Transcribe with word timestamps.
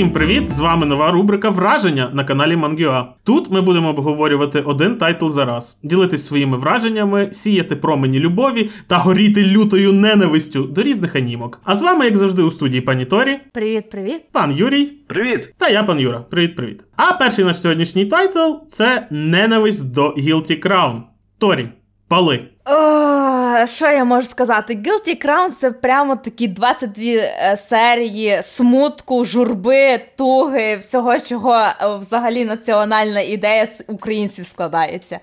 Усім 0.00 0.12
привіт! 0.12 0.48
З 0.48 0.58
вами 0.58 0.86
нова 0.86 1.10
рубрика 1.10 1.50
Враження 1.50 2.10
на 2.14 2.24
каналі 2.24 2.56
Мангюа. 2.56 3.04
Тут 3.24 3.50
ми 3.50 3.60
будемо 3.60 3.88
обговорювати 3.88 4.60
один 4.60 4.96
тайтл 4.96 5.28
за 5.28 5.44
раз, 5.44 5.78
ділитись 5.82 6.26
своїми 6.26 6.56
враженнями, 6.58 7.28
сіяти 7.32 7.76
промені 7.76 8.18
любові 8.20 8.70
та 8.86 8.96
горіти 8.96 9.46
лютою 9.46 9.92
ненавистю 9.92 10.62
до 10.62 10.82
різних 10.82 11.16
анімок. 11.16 11.60
А 11.64 11.76
з 11.76 11.82
вами, 11.82 12.04
як 12.04 12.16
завжди, 12.16 12.42
у 12.42 12.50
студії 12.50 12.80
пані 12.80 13.04
Торі, 13.04 13.38
Привіт, 13.52 13.90
привіт. 13.90 14.22
пан 14.32 14.52
Юрій 14.52 14.84
Привіт! 14.84 15.54
та 15.58 15.68
я, 15.68 15.82
пан 15.82 16.00
Юра. 16.00 16.18
Привіт, 16.30 16.56
привіт. 16.56 16.84
А 16.96 17.12
перший 17.12 17.44
наш 17.44 17.60
сьогоднішній 17.60 18.04
тайтл 18.04 18.52
це 18.70 19.06
ненависть 19.10 19.92
до 19.92 20.08
Guilty 20.08 20.66
Crown. 20.66 21.00
Торі, 21.38 21.68
пали. 22.08 22.40
О, 22.70 23.66
що 23.66 23.86
я 23.86 24.04
можу 24.04 24.26
сказати? 24.26 24.74
Guilty 24.74 25.26
Crown 25.26 25.50
це 25.50 25.70
прямо 25.70 26.16
такі 26.16 26.48
22 26.48 27.04
е, 27.04 27.56
серії 27.56 28.40
смутку, 28.42 29.24
журби, 29.24 30.00
туги, 30.16 30.76
всього, 30.76 31.20
чого 31.20 31.54
е, 31.54 31.74
взагалі 32.00 32.44
національна 32.44 33.20
ідея 33.20 33.66
з 33.66 33.84
українців 33.86 34.46
складається. 34.46 35.20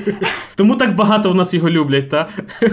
Тому 0.56 0.74
так 0.74 0.96
багато 0.96 1.30
в 1.30 1.34
нас 1.34 1.54
його 1.54 1.70
люблять, 1.70 2.10
та? 2.10 2.28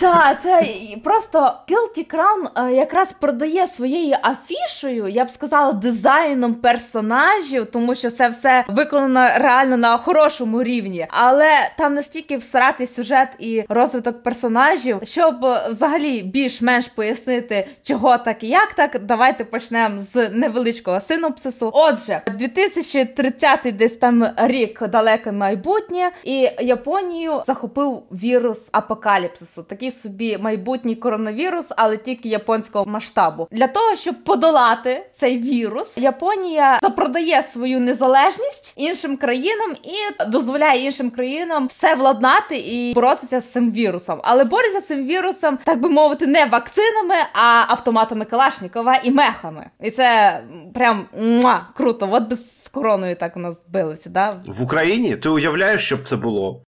Так, 0.00 0.42
це 0.42 0.66
просто 1.04 1.38
Guilty 1.68 2.14
Crown 2.14 2.66
е, 2.68 2.72
якраз 2.72 3.12
продає 3.12 3.66
своєю 3.66 4.16
афішою, 4.22 5.08
я 5.08 5.24
б 5.24 5.30
сказала, 5.30 5.72
дизайном 5.72 6.54
персонажів, 6.54 7.66
тому 7.66 7.94
що 7.94 8.10
це 8.10 8.28
все 8.28 8.64
виконано 8.68 9.28
реально 9.36 9.76
на 9.76 9.96
хорошому 9.96 10.62
рівні. 10.62 11.06
Але 11.08 11.50
там 11.78 11.94
настільки 11.94 12.36
всратий 12.36 12.86
сюжет 12.86 13.28
і 13.38 13.61
розвиток 13.68 14.22
персонажів, 14.22 14.98
щоб 15.02 15.44
е, 15.44 15.66
взагалі 15.68 16.22
більш-менш 16.22 16.88
пояснити, 16.88 17.68
чого 17.82 18.18
так 18.18 18.44
і 18.44 18.48
як 18.48 18.74
так. 18.74 18.98
Давайте 19.04 19.44
почнемо 19.44 19.98
з 19.98 20.28
невеличкого 20.28 21.00
синопсису. 21.00 21.70
Отже, 21.74 22.22
2030 22.38 23.76
десь 23.76 23.96
там 23.96 24.28
рік 24.36 24.88
далеке 24.88 25.32
майбутнє, 25.32 26.12
і 26.24 26.48
Японію 26.60 27.42
захопив 27.46 28.02
вірус 28.10 28.68
апокаліпсису. 28.72 29.62
Такий 29.62 29.90
собі 29.90 30.38
майбутній 30.38 30.96
коронавірус, 30.96 31.66
але 31.76 31.96
тільки 31.96 32.28
японського 32.28 32.84
масштабу. 32.84 33.48
Для 33.50 33.66
того 33.66 33.96
щоб 33.96 34.24
подолати 34.24 35.06
цей 35.14 35.38
вірус, 35.38 35.92
Японія 35.96 36.78
запродає 36.82 37.42
свою 37.42 37.80
незалежність 37.80 38.72
іншим 38.76 39.16
країнам 39.16 39.70
і 39.82 40.24
дозволяє 40.30 40.84
іншим 40.84 41.10
країнам 41.10 41.66
все 41.66 41.94
владнати 41.94 42.56
і 42.56 42.94
боротися 42.94 43.40
з 43.40 43.51
цим 43.52 43.72
вірусом. 43.72 44.20
Але 44.24 44.44
борються 44.44 44.80
з 44.80 44.86
цим 44.86 45.06
вірусом, 45.06 45.58
так 45.64 45.80
би 45.80 45.88
мовити, 45.88 46.26
не 46.26 46.44
вакцинами, 46.46 47.14
а 47.32 47.64
автоматами 47.68 48.24
Калашнікова 48.24 48.94
і 49.04 49.10
мехами. 49.10 49.70
І 49.80 49.90
це 49.90 50.40
прям 50.74 51.06
муа, 51.20 51.60
круто. 51.76 52.08
От 52.12 52.28
би 52.28 52.36
з 52.36 52.68
короною 52.68 53.16
так 53.16 53.36
у 53.36 53.40
нас 53.40 53.60
билися, 53.68 54.10
да? 54.10 54.34
В 54.46 54.62
Україні 54.62 55.16
ти 55.16 55.28
уявляєш, 55.28 55.86
щоб 55.86 56.08
це 56.08 56.16
було? 56.16 56.62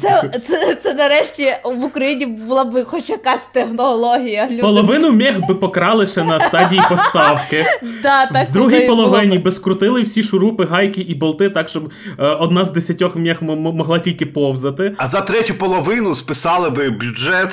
Це, 0.00 0.30
це, 0.46 0.74
це 0.74 0.94
нарешті 0.94 1.54
в 1.64 1.84
Україні 1.84 2.26
була 2.26 2.64
б 2.64 2.84
хоч 2.84 3.10
якась 3.10 3.40
технологія. 3.52 4.46
Люди... 4.50 4.62
Половину 4.62 5.12
мех 5.12 5.46
би 5.46 5.54
покрали 5.54 6.06
ще 6.06 6.24
на 6.24 6.40
стадії 6.40 6.82
поставки. 6.88 7.64
Да, 8.02 8.26
так 8.26 8.48
В 8.48 8.52
другій 8.52 8.86
половині 8.86 9.38
би 9.38 9.52
скрутили 9.52 10.02
всі 10.02 10.22
шурупи, 10.22 10.64
гайки 10.64 11.00
і 11.00 11.14
болти, 11.14 11.50
так 11.50 11.68
щоб 11.68 11.90
е, 12.18 12.26
одна 12.26 12.64
з 12.64 12.70
десятьох 12.70 13.16
м'ях 13.16 13.42
м- 13.42 13.50
м- 13.50 13.58
могла 13.76 13.98
тільки 13.98 14.26
повзати. 14.26 14.94
А 14.96 15.08
за 15.08 15.20
третю 15.20 15.54
половину 15.54 16.14
списали 16.14 16.70
би 16.70 16.90
бюджет. 16.90 17.50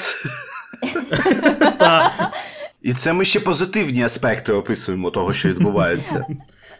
І 2.83 2.93
це 2.93 3.13
ми 3.13 3.25
ще 3.25 3.39
позитивні 3.39 4.03
аспекти 4.03 4.51
описуємо 4.51 5.11
того, 5.11 5.33
що 5.33 5.49
відбувається. 5.49 6.25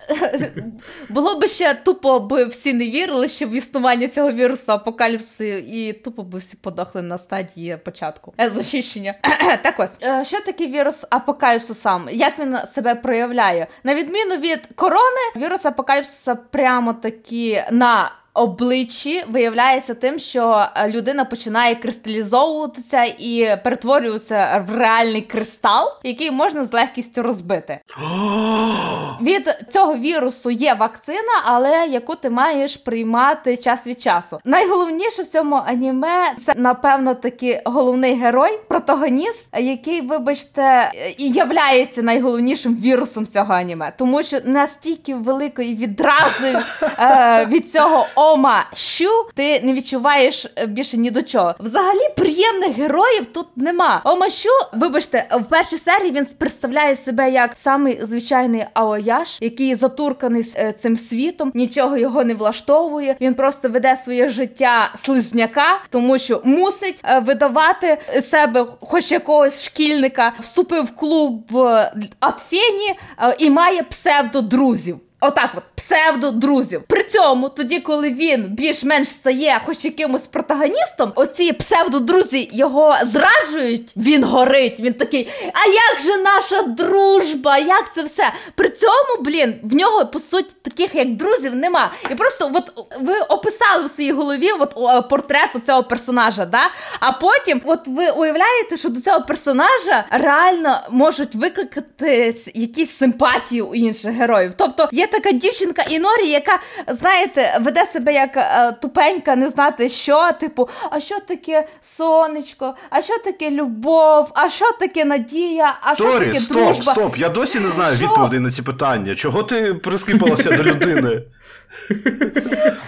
Було 1.10 1.40
би 1.40 1.48
ще 1.48 1.74
тупо, 1.74 2.20
би 2.20 2.46
всі 2.46 2.74
не 2.74 2.90
вірили, 2.90 3.30
що 3.30 3.48
в 3.48 3.52
існування 3.52 4.08
цього 4.08 4.32
вірусу 4.32 4.72
апокаліпсису, 4.72 5.44
і 5.44 5.94
тупо 5.94 6.24
би 6.24 6.40
всі 6.40 6.58
подохли 6.58 7.02
на 7.02 7.18
стадії 7.18 7.78
початку 7.86 8.34
е, 8.42 8.50
зачищення. 8.50 9.16
так 9.64 9.80
ось, 9.80 9.92
е, 10.04 10.26
що 10.26 10.42
таке 10.42 10.68
вірус 10.68 11.06
апокаліпсису 11.10 11.76
сам? 11.76 12.10
Як 12.12 12.40
він 12.40 12.58
себе 12.74 12.96
проявляє? 12.96 13.68
На 13.84 13.96
відміну 13.96 14.38
від 14.38 14.70
корони, 14.76 15.22
вірус 15.38 15.66
апокаліпсиса 15.66 16.36
прямо 16.36 16.94
таки 16.94 17.66
на. 17.72 18.12
Обличчі 18.36 19.24
виявляється 19.30 19.94
тим, 19.94 20.20
що 20.20 20.66
е, 20.76 20.90
людина 20.90 21.26
починає 21.26 21.76
кристалізовуватися 21.76 23.04
і 23.04 23.58
перетворюється 23.64 24.66
в 24.68 24.78
реальний 24.78 25.22
кристал, 25.22 25.88
який 26.04 26.32
можна 26.32 26.66
з 26.66 26.74
легкістю 26.74 27.24
розбити. 27.24 27.80
Від 29.22 29.58
цього 29.70 29.96
вірусу 29.96 30.52
є 30.52 30.74
вакцина, 30.74 31.42
але 31.46 31.88
яку 31.88 32.16
ти 32.16 32.30
маєш 32.30 32.76
приймати 32.76 33.58
час 33.58 33.88
від 33.88 34.02
часу. 34.02 34.40
Найголовніше 34.46 35.22
в 35.22 35.28
цьому 35.28 35.62
аніме 35.66 36.34
це 36.40 36.54
напевно 36.56 37.16
таки 37.16 37.62
головний 37.66 38.16
герой, 38.16 38.60
протагоніст, 38.68 39.50
який, 39.58 40.02
вибачте, 40.02 40.92
і 41.18 41.30
являється 41.30 42.02
найголовнішим 42.02 42.76
вірусом 42.76 43.26
цього 43.26 43.54
аніме, 43.54 43.94
тому 43.98 44.24
що 44.24 44.38
настільки 44.46 45.16
великої 45.16 45.76
відрази 45.76 46.60
е, 47.00 47.46
від 47.46 47.72
цього 47.72 48.06
ома 48.24 48.66
щу 48.74 49.10
ти 49.36 49.62
не 49.62 49.74
відчуваєш 49.74 50.46
е, 50.56 50.66
більше 50.66 50.98
ні 50.98 51.12
до 51.12 51.22
чого. 51.22 51.56
Взагалі 51.60 52.10
приємних 52.18 52.78
героїв 52.78 53.26
тут 53.26 53.48
нема. 53.56 54.02
Ома 54.04 54.30
щу, 54.30 54.50
вибачте, 54.74 55.28
в 55.32 55.44
першій 55.44 55.78
серії 55.78 56.12
він 56.12 56.26
представляє 56.38 56.96
себе 56.96 57.32
як 57.32 57.58
самий 57.58 58.00
звичайний 58.02 58.66
аояш, 58.74 59.42
який 59.42 59.76
затурканий 59.76 60.54
е, 60.56 60.74
цим 60.74 60.98
світом, 60.98 61.52
нічого 61.56 61.98
його 61.98 62.24
не 62.24 62.34
влаштовує. 62.34 63.16
Він 63.22 63.34
просто 63.34 63.70
веде 63.70 63.98
своє 64.04 64.30
життя 64.30 64.90
слизняка, 64.98 65.80
тому 65.90 66.20
що 66.20 66.42
мусить 66.44 67.02
е, 67.06 67.20
видавати 67.20 67.98
себе 68.22 68.66
хоч 68.82 69.12
якогось 69.12 69.64
шкільника, 69.64 70.34
вступив 70.40 70.84
в 70.86 70.96
клуб 70.96 71.58
е, 71.58 71.94
Атфені 72.20 72.90
е, 73.20 73.36
і 73.40 73.50
має 73.50 73.84
псевдодрузів. 73.84 75.00
Отак, 75.24 75.50
от 75.56 75.64
псевдодрузів. 75.76 76.84
При 76.88 77.04
цьому, 77.04 77.50
тоді, 77.50 77.80
коли 77.80 78.10
він 78.10 78.44
більш-менш 78.44 79.08
стає 79.08 79.62
хоч 79.66 79.86
якимось 79.86 80.28
протагоністом, 80.28 81.12
оці 81.16 81.54
псевдодрузі 81.54 82.50
його 82.54 82.96
зраджують, 83.04 83.94
він 83.98 84.24
горить. 84.24 84.80
Він 84.80 84.94
такий, 84.94 85.30
а 85.42 85.68
як 85.68 86.00
же 86.04 86.18
наша 86.18 86.62
дружба? 86.64 87.58
Як 87.58 87.94
це 87.94 88.04
все? 88.04 88.24
При 88.56 88.70
цьому, 88.70 89.22
блін, 89.22 89.56
в 89.64 89.76
нього 89.76 90.06
по 90.06 90.20
суті 90.20 90.52
таких 90.62 90.96
як 90.96 91.16
друзів 91.16 91.56
нема. 91.56 91.92
І 92.12 92.16
просто 92.16 92.52
от 92.54 92.88
ви 93.02 93.20
описали 93.20 93.86
в 93.86 93.90
своїй 93.90 94.12
голові 94.12 94.50
от 94.60 95.10
портрет 95.10 95.50
цього 95.66 95.84
персонажа, 95.84 96.46
да? 96.46 96.64
А 97.00 97.12
потім, 97.12 97.62
от 97.66 97.88
ви 97.88 98.10
уявляєте, 98.10 98.78
що 98.78 98.90
до 98.90 99.02
цього 99.02 99.22
персонажа 99.22 100.06
реально 100.12 100.80
можуть 100.90 101.36
викликати 101.36 102.36
якісь 102.56 102.98
симпатії 102.98 103.62
у 103.62 103.76
інших 103.76 104.14
героїв. 104.14 104.54
Тобто 104.58 104.90
є 104.92 105.08
така 105.14 105.32
дівчинка 105.32 105.82
Інорі, 105.90 106.28
яка, 106.30 106.60
знаєте, 106.88 107.58
веде 107.62 107.86
себе 107.86 108.14
як 108.14 108.38
е, 108.38 108.72
тупенька, 108.82 109.36
не 109.36 109.50
знати 109.50 109.90
що, 109.90 110.32
типу, 110.40 110.70
а 110.92 111.00
що 111.00 111.20
таке 111.20 111.68
сонечко, 111.82 112.76
а 112.90 113.02
що 113.02 113.18
таке 113.18 113.52
любов, 113.52 114.32
а 114.36 114.50
що 114.50 114.66
таке 114.80 115.06
надія, 115.06 115.74
а 115.82 115.96
що 115.96 116.04
Торі, 116.04 116.26
таке 116.26 116.40
стоп, 116.40 116.58
дружба. 116.58 116.94
стоп, 116.94 117.18
я 117.18 117.30
досі 117.30 117.60
не 117.60 117.70
знаю 117.70 117.98
Що? 117.98 118.06
відповідей 118.06 118.40
на 118.40 118.52
ці 118.52 118.62
питання. 118.62 119.16
Чого 119.16 119.44
ти 119.44 119.74
прискипалася 119.74 120.52
до 120.52 120.64
людини? 120.64 121.22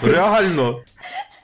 Реально. 0.04 0.80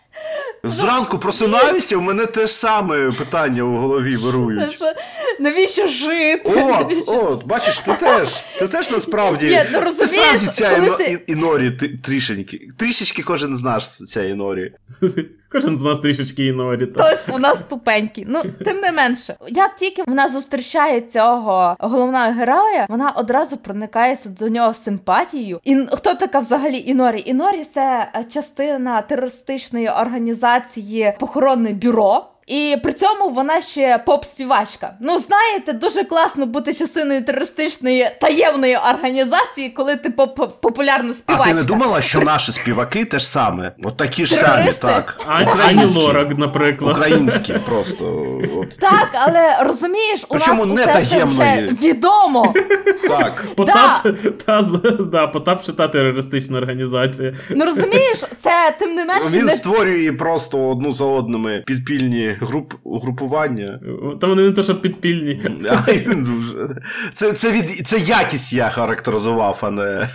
Зранку 0.63 1.19
просинаюся, 1.19 1.97
у 1.97 2.01
мене 2.01 2.25
те 2.25 2.47
ж 2.47 2.53
саме 2.53 3.11
питання 3.11 3.63
у 3.63 3.75
голові 3.75 4.15
вирують. 4.15 4.71
Що, 4.71 4.93
навіщо 5.39 5.87
жити? 5.87 6.41
От, 6.45 6.55
Навіщо 6.55 7.03
от, 7.31 7.45
бачиш, 7.45 7.79
ти 7.79 7.93
теж. 7.93 8.29
Ти 8.59 8.67
теж 8.67 8.91
насправді. 8.91 9.45
Ні, 9.45 9.61
ну, 9.71 9.79
ти 9.79 9.85
розумієш, 9.85 10.41
справді 10.41 10.47
ця 10.51 10.69
коли 10.75 10.87
іно, 10.87 10.97
ти... 10.97 11.03
і- 11.27 11.31
інорі 11.31 11.71
ти- 11.71 11.97
трішечки. 11.97 12.67
Трішечки 12.77 13.23
кожен 13.23 13.55
з 13.55 13.61
нас 13.61 14.03
ця 14.07 14.23
інорі. 14.23 14.73
кожен 15.51 15.77
з 15.77 15.81
нас 15.81 15.99
трішечки 15.99 16.45
інорі. 16.45 16.85
Хтось 16.85 17.29
у 17.33 17.39
нас 17.39 17.59
тупенький. 17.69 18.25
Ну, 18.27 18.41
тим 18.65 18.77
не 18.77 18.91
менше. 18.91 19.35
Як 19.47 19.75
тільки 19.75 20.03
вона 20.07 20.29
зустрічає 20.29 21.01
цього 21.01 21.75
головного 21.79 22.31
героя, 22.31 22.85
вона 22.89 23.09
одразу 23.09 23.57
проникається 23.57 24.29
до 24.29 24.49
нього 24.49 24.73
симпатією. 24.73 25.59
І 25.63 25.75
хто 25.91 26.13
така 26.13 26.39
взагалі 26.39 26.77
Інорі? 26.77 27.23
Інорі 27.25 27.63
це 27.63 28.11
е, 28.15 28.23
частина 28.23 29.01
терористичної 29.01 29.89
організації 29.89 31.13
похоронне 31.19 31.73
бюро. 31.73 32.30
І 32.47 32.77
при 32.83 32.93
цьому 32.93 33.29
вона 33.29 33.61
ще 33.61 34.03
поп-співачка. 34.05 34.89
Ну, 34.99 35.19
знаєте, 35.19 35.73
дуже 35.73 36.03
класно 36.03 36.45
бути 36.45 36.73
частиною 36.73 37.23
терористичної 37.23 38.09
таємної 38.21 38.77
організації, 38.77 39.69
коли 39.69 39.95
ти 39.95 40.09
поп-популярна 40.09 41.13
співачка. 41.13 41.45
А 41.45 41.47
ти 41.47 41.53
не 41.53 41.63
думала, 41.63 42.01
що 42.01 42.19
наші 42.19 42.51
співаки 42.51 43.05
теж 43.05 43.27
саме? 43.27 43.71
От 43.83 43.97
такі 43.97 44.25
ж 44.25 44.35
самі, 44.35 44.71
так. 44.79 45.25
Ані 45.67 45.85
Лорак, 45.85 46.37
наприклад. 46.37 46.97
Українські 46.97 47.53
просто. 47.53 48.37
От. 48.57 48.77
Так, 48.79 49.09
але 49.13 49.57
розумієш, 49.63 50.23
у 50.29 50.33
Причому 50.33 50.65
нас 50.65 50.75
не 50.75 50.83
усе 50.83 51.05
це 51.09 51.25
вже 51.25 51.69
відомо. 51.81 52.53
Так. 53.07 53.45
Потап, 53.55 54.07
та, 54.45 54.61
да, 55.11 55.27
Потап 55.27 55.63
ще 55.63 55.73
та 55.73 55.87
терористична 55.87 56.57
організація. 56.57 57.33
Ну 57.49 57.65
розумієш, 57.65 58.23
це 58.39 58.75
тим 58.79 58.95
не 58.95 59.05
менше. 59.05 59.29
Він 59.31 59.49
створює 59.49 60.13
просто 60.13 60.69
одну 60.69 60.91
за 60.91 61.05
одними 61.05 61.63
підпільні 61.65 62.30
груп, 62.41 62.73
угрупування. 62.83 63.79
Та 64.21 64.27
вони 64.27 64.43
не 64.43 64.51
то, 64.51 64.63
що 64.63 64.81
підпільні. 64.81 65.41
Це 67.13 67.33
це, 67.33 67.51
від, 67.51 67.87
це 67.87 67.97
якість 67.97 68.53
я 68.53 68.69
характеризував, 68.69 69.59
а 69.61 69.71
не. 69.71 70.09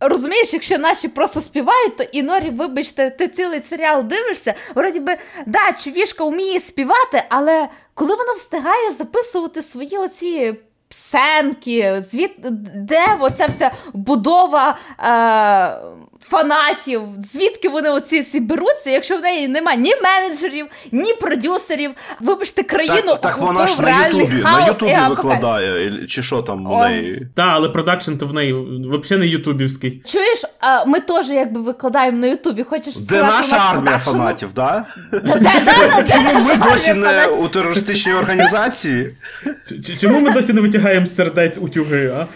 Розумієш, 0.00 0.52
якщо 0.52 0.78
наші 0.78 1.08
просто 1.08 1.40
співають, 1.40 1.96
то 1.96 2.04
і 2.12 2.22
Норі, 2.22 2.50
вибачте, 2.50 3.10
ти 3.10 3.28
цілий 3.28 3.60
серіал 3.60 4.04
дивишся, 4.04 4.54
вроді 4.74 5.00
би, 5.00 5.16
да, 5.46 5.72
чувішка 5.72 6.24
вміє 6.24 6.60
співати, 6.60 7.22
але 7.28 7.68
коли 7.94 8.10
вона 8.10 8.32
встигає 8.32 8.92
записувати 8.98 9.62
свої 9.62 9.98
оці 9.98 10.54
псенки, 10.88 12.04
звід... 12.10 12.30
де 12.74 13.04
оця 13.20 13.46
вся 13.46 13.70
будова 13.92 14.78
е... 15.00 15.98
фанатів, 16.30 17.02
звідки 17.32 17.68
вони 17.68 17.90
оці 17.90 18.20
всі 18.20 18.40
беруться, 18.40 18.90
якщо 18.90 19.16
в 19.16 19.20
неї 19.20 19.48
немає 19.48 19.78
ні 19.78 19.92
менеджерів, 20.02 20.66
ні 20.92 21.14
продюсерів. 21.20 21.90
Вибачте, 22.20 22.62
країну 22.62 23.02
Так, 23.06 23.20
так 23.20 23.38
вона 23.38 23.66
ж 23.66 23.82
на 23.82 24.06
Ютубі 24.06 24.42
на 24.42 24.66
Ютубі 24.66 24.96
викладає, 25.08 26.06
чи 26.06 26.22
що 26.22 26.42
там 26.42 26.66
у 26.66 26.80
неї. 26.80 27.28
Так, 27.34 27.48
але 27.50 27.68
продакшн 27.68 28.12
то 28.12 28.26
в 28.26 28.34
неї 28.34 28.52
взагалі 28.52 29.20
не 29.20 29.26
ютубівський. 29.26 30.02
Чуєш, 30.06 30.44
а 30.60 30.84
ми 30.84 31.00
теж 31.00 31.28
якби 31.28 31.60
викладаємо 31.60 32.18
на 32.18 32.26
Ютубі. 32.26 32.62
Хочеш 32.62 32.96
Де 32.96 33.22
наша 33.22 33.56
армія 33.70 33.98
фанатів, 33.98 34.52
так? 34.52 34.84
Чому 36.12 36.40
ми 36.48 36.56
досі 36.70 36.94
не 36.94 37.26
у 37.26 37.48
терористичній 37.48 38.14
організації? 38.14 39.14
Чому 40.00 40.20
ми 40.20 40.30
досі 40.30 40.52
не 40.52 40.60
витягаємо 40.60 41.06
сердець 41.06 41.58
утюги, 41.60 42.12
а? 42.16 42.26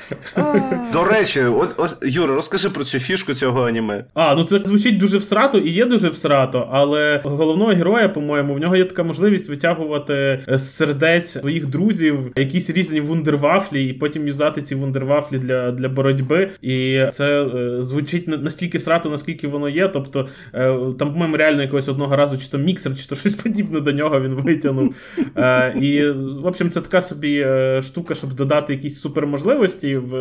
До 0.92 1.04
речі, 1.04 1.42
от, 1.42 1.96
Юра, 2.02 2.34
розкажи 2.34 2.70
про 2.70 2.84
цю 2.84 2.98
фішку 2.98 3.34
цього 3.34 3.70
аніме. 3.82 4.04
А, 4.14 4.34
ну 4.34 4.44
це 4.44 4.60
звучить 4.64 4.98
дуже 4.98 5.18
всрато 5.18 5.58
і 5.58 5.70
є 5.70 5.84
дуже 5.84 6.08
всрато, 6.08 6.68
але 6.70 7.20
головного 7.24 7.70
героя, 7.70 8.08
по-моєму, 8.08 8.54
в 8.54 8.58
нього 8.58 8.76
є 8.76 8.84
така 8.84 9.02
можливість 9.02 9.48
витягувати 9.48 10.40
з 10.48 10.62
сердець 10.62 11.30
своїх 11.30 11.66
друзів 11.66 12.32
якісь 12.36 12.70
різні 12.70 13.00
вундервафлі, 13.00 13.84
і 13.84 13.92
потім 13.92 14.28
юзати 14.28 14.62
ці 14.62 14.74
вундервафлі 14.74 15.38
для 15.38 15.70
для 15.70 15.88
боротьби. 15.88 16.50
І 16.62 17.02
це 17.12 17.44
е, 17.44 17.82
звучить 17.82 18.28
настільки 18.42 18.78
всрато, 18.78 19.10
наскільки 19.10 19.48
воно 19.48 19.68
є. 19.68 19.88
Тобто 19.88 20.28
е, 20.54 20.78
там, 20.98 21.12
по-моєму, 21.12 21.36
реально 21.36 21.62
якогось 21.62 21.88
одного 21.88 22.16
разу, 22.16 22.38
чи 22.38 22.48
то 22.48 22.58
міксер, 22.58 22.96
чи 22.96 23.06
то 23.06 23.14
щось 23.22 23.34
подібне 23.34 23.80
до 23.80 23.92
нього 23.92 24.20
він 24.20 24.34
витягнув. 24.34 24.94
Е, 25.36 25.74
і, 25.80 26.10
в 26.42 26.46
общем, 26.46 26.70
це 26.70 26.80
така 26.80 27.02
собі 27.02 27.44
е, 27.46 27.82
штука, 27.82 28.14
щоб 28.14 28.32
додати 28.32 28.72
якісь 28.72 29.00
суперможливості 29.00 29.96
в 29.96 30.12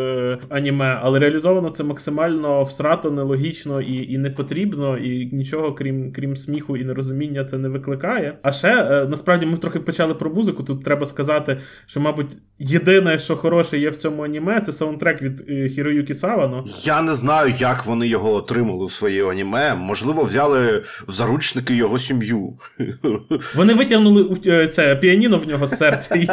аніме, 0.50 1.00
але 1.02 1.20
реалізовано 1.20 1.70
це 1.70 1.84
максимально 1.84 2.64
всрато, 2.64 3.12
нелогічно 3.12 3.51
і 3.82 4.12
і 4.12 4.18
не 4.18 4.30
потрібно, 4.30 4.98
і 4.98 5.30
нічого, 5.32 5.74
крім 5.74 6.12
крім 6.12 6.36
сміху 6.36 6.78
і 6.78 6.86
нерозуміння, 6.86 7.44
це 7.44 7.58
не 7.58 7.70
викликає. 7.70 8.38
А 8.42 8.52
ще 8.52 8.68
е, 8.68 9.06
насправді 9.10 9.46
ми 9.46 9.58
трохи 9.58 9.80
почали 9.80 10.14
про 10.14 10.30
музику. 10.30 10.64
Тут 10.64 10.84
треба 10.84 11.06
сказати, 11.06 11.58
що, 11.86 12.00
мабуть, 12.00 12.38
єдине, 12.60 13.20
що 13.20 13.36
хороше 13.36 13.80
є 13.80 13.90
в 13.90 13.96
цьому 13.96 14.24
аніме, 14.24 14.62
це 14.62 14.74
саундтрек 14.74 15.22
від 15.22 15.50
е, 15.50 15.70
Хіроюкі 15.70 16.14
Савано. 16.14 16.66
Я 16.84 17.02
не 17.02 17.16
знаю, 17.16 17.54
як 17.58 17.86
вони 17.86 18.08
його 18.08 18.34
отримали 18.34 18.86
в 18.86 18.92
своє 18.92 19.30
аніме. 19.30 19.76
Можливо, 19.76 20.24
взяли 20.24 20.84
в 21.08 21.12
заручники 21.12 21.76
його 21.76 22.00
сім'ю. 22.00 22.58
Вони 23.56 23.74
витягнули 23.74 24.38
е, 24.46 24.68
це 24.68 24.96
піаніно 24.96 25.38
в 25.38 25.48
нього 25.48 25.68
з 25.68 25.78
серця 25.78 26.16
і 26.16 26.26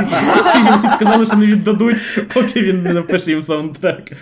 сказали, 0.94 1.26
що 1.26 1.36
не 1.36 1.46
віддадуть, 1.46 1.98
поки 2.34 2.62
він 2.62 2.82
не 2.82 2.92
напише 2.92 3.30
їм 3.30 3.42
саундтрек. 3.42 4.12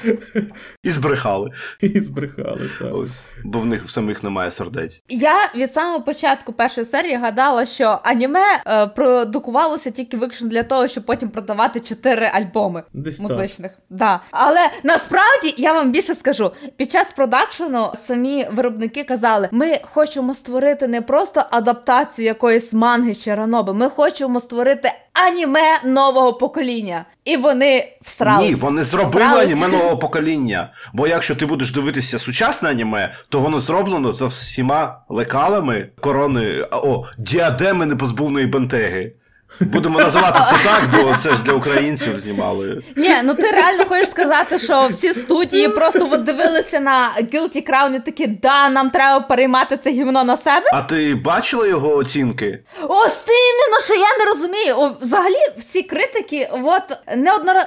І 0.83 0.91
збрехали. 0.91 1.51
І 1.81 2.01
збрехали, 2.01 2.61
так. 2.79 2.86
Ось, 2.93 3.21
Бо 3.45 3.59
в 3.59 3.67
них 3.67 3.85
в 3.85 3.91
самих 3.91 4.23
немає 4.23 4.51
сердець. 4.51 5.03
Я 5.09 5.35
від 5.55 5.73
самого 5.73 6.01
початку 6.03 6.53
першої 6.53 6.87
серії 6.87 7.17
гадала, 7.17 7.67
що 7.67 7.99
аніме 8.03 8.63
е, 8.67 8.87
продукувалося 8.87 9.91
тільки 9.91 10.17
виключно 10.17 10.49
для 10.49 10.63
того, 10.63 10.89
щоб 10.89 11.05
потім 11.05 11.29
продавати 11.29 11.81
чотири 11.81 12.27
альбоми 12.27 12.83
Десь 12.93 13.21
музичних. 13.21 13.73
Да. 13.91 14.21
Але 14.31 14.71
насправді 14.83 15.55
я 15.57 15.73
вам 15.73 15.93
більше 15.93 16.15
скажу: 16.15 16.53
під 16.77 16.93
час 16.93 17.13
продакшену 17.17 17.93
самі 18.07 18.49
виробники 18.53 19.05
казали: 19.05 19.49
ми 19.53 19.81
хочемо 19.83 20.35
створити 20.35 20.89
не 20.89 21.03
просто 21.03 21.43
адаптацію 21.51 22.27
якоїсь 22.27 22.73
манги 22.73 23.15
чи 23.15 23.35
раноби, 23.35 23.75
ми 23.75 23.89
хочемо 23.89 24.41
створити 24.41 24.93
аніме 25.27 25.81
нового 25.85 26.33
покоління. 26.35 27.05
І 27.25 27.37
вони 27.37 27.93
всрали. 28.03 28.49
Ні, 28.49 28.55
вони 28.55 28.85
зробили 28.85 29.11
Всралися. 29.25 29.43
аніме 29.53 29.69
нового 29.69 29.97
покоління. 29.99 30.69
Бо 30.93 31.07
якщо 31.07 31.35
ти 31.37 31.47
будеш 31.47 31.73
дивитися 31.73 32.19
сучасне 32.19 32.69
аніме, 32.71 33.15
то 33.29 33.39
воно 33.39 33.61
зроблено 33.61 34.13
за 34.13 34.27
всіма 34.27 35.01
лекалами 35.09 35.89
корони, 36.01 36.67
о, 36.73 37.05
діадеми 37.19 37.87
непозбувної 37.87 38.47
бентеги. 38.47 39.13
Будемо 39.61 40.01
називати 40.01 40.39
це 40.51 40.57
так, 40.65 40.83
бо 40.93 41.17
це 41.19 41.35
ж 41.35 41.43
для 41.43 41.53
українців 41.53 42.21
знімали. 42.21 42.83
Ні, 42.97 43.17
ну 43.25 43.35
ти 43.35 43.51
реально 43.51 43.85
хочеш 43.85 44.11
сказати, 44.11 44.59
що 44.59 44.89
всі 44.91 45.15
студії 45.15 45.69
просто 45.69 46.17
дивилися 46.17 46.81
на 46.81 47.11
Guilty 47.21 47.71
Crown 47.71 47.97
і 47.97 48.01
такі, 48.01 48.27
да, 48.27 48.69
нам 48.69 48.91
треба 48.91 49.21
переймати 49.21 49.77
це 49.77 49.91
гівно 49.91 50.25
на 50.25 50.37
себе. 50.37 50.71
А 50.73 50.83
ти 50.83 51.15
бачила 51.15 51.67
його 51.67 51.95
оцінки? 51.95 52.59
Ось 52.89 53.17
ти 53.17 53.33
іменно, 53.33 53.81
що 53.85 53.95
я 53.95 54.19
не 54.19 54.25
розумію. 54.25 54.75
О, 54.79 54.93
взагалі, 55.01 55.35
всі 55.59 55.83
критики 55.83 56.51
от 56.53 56.83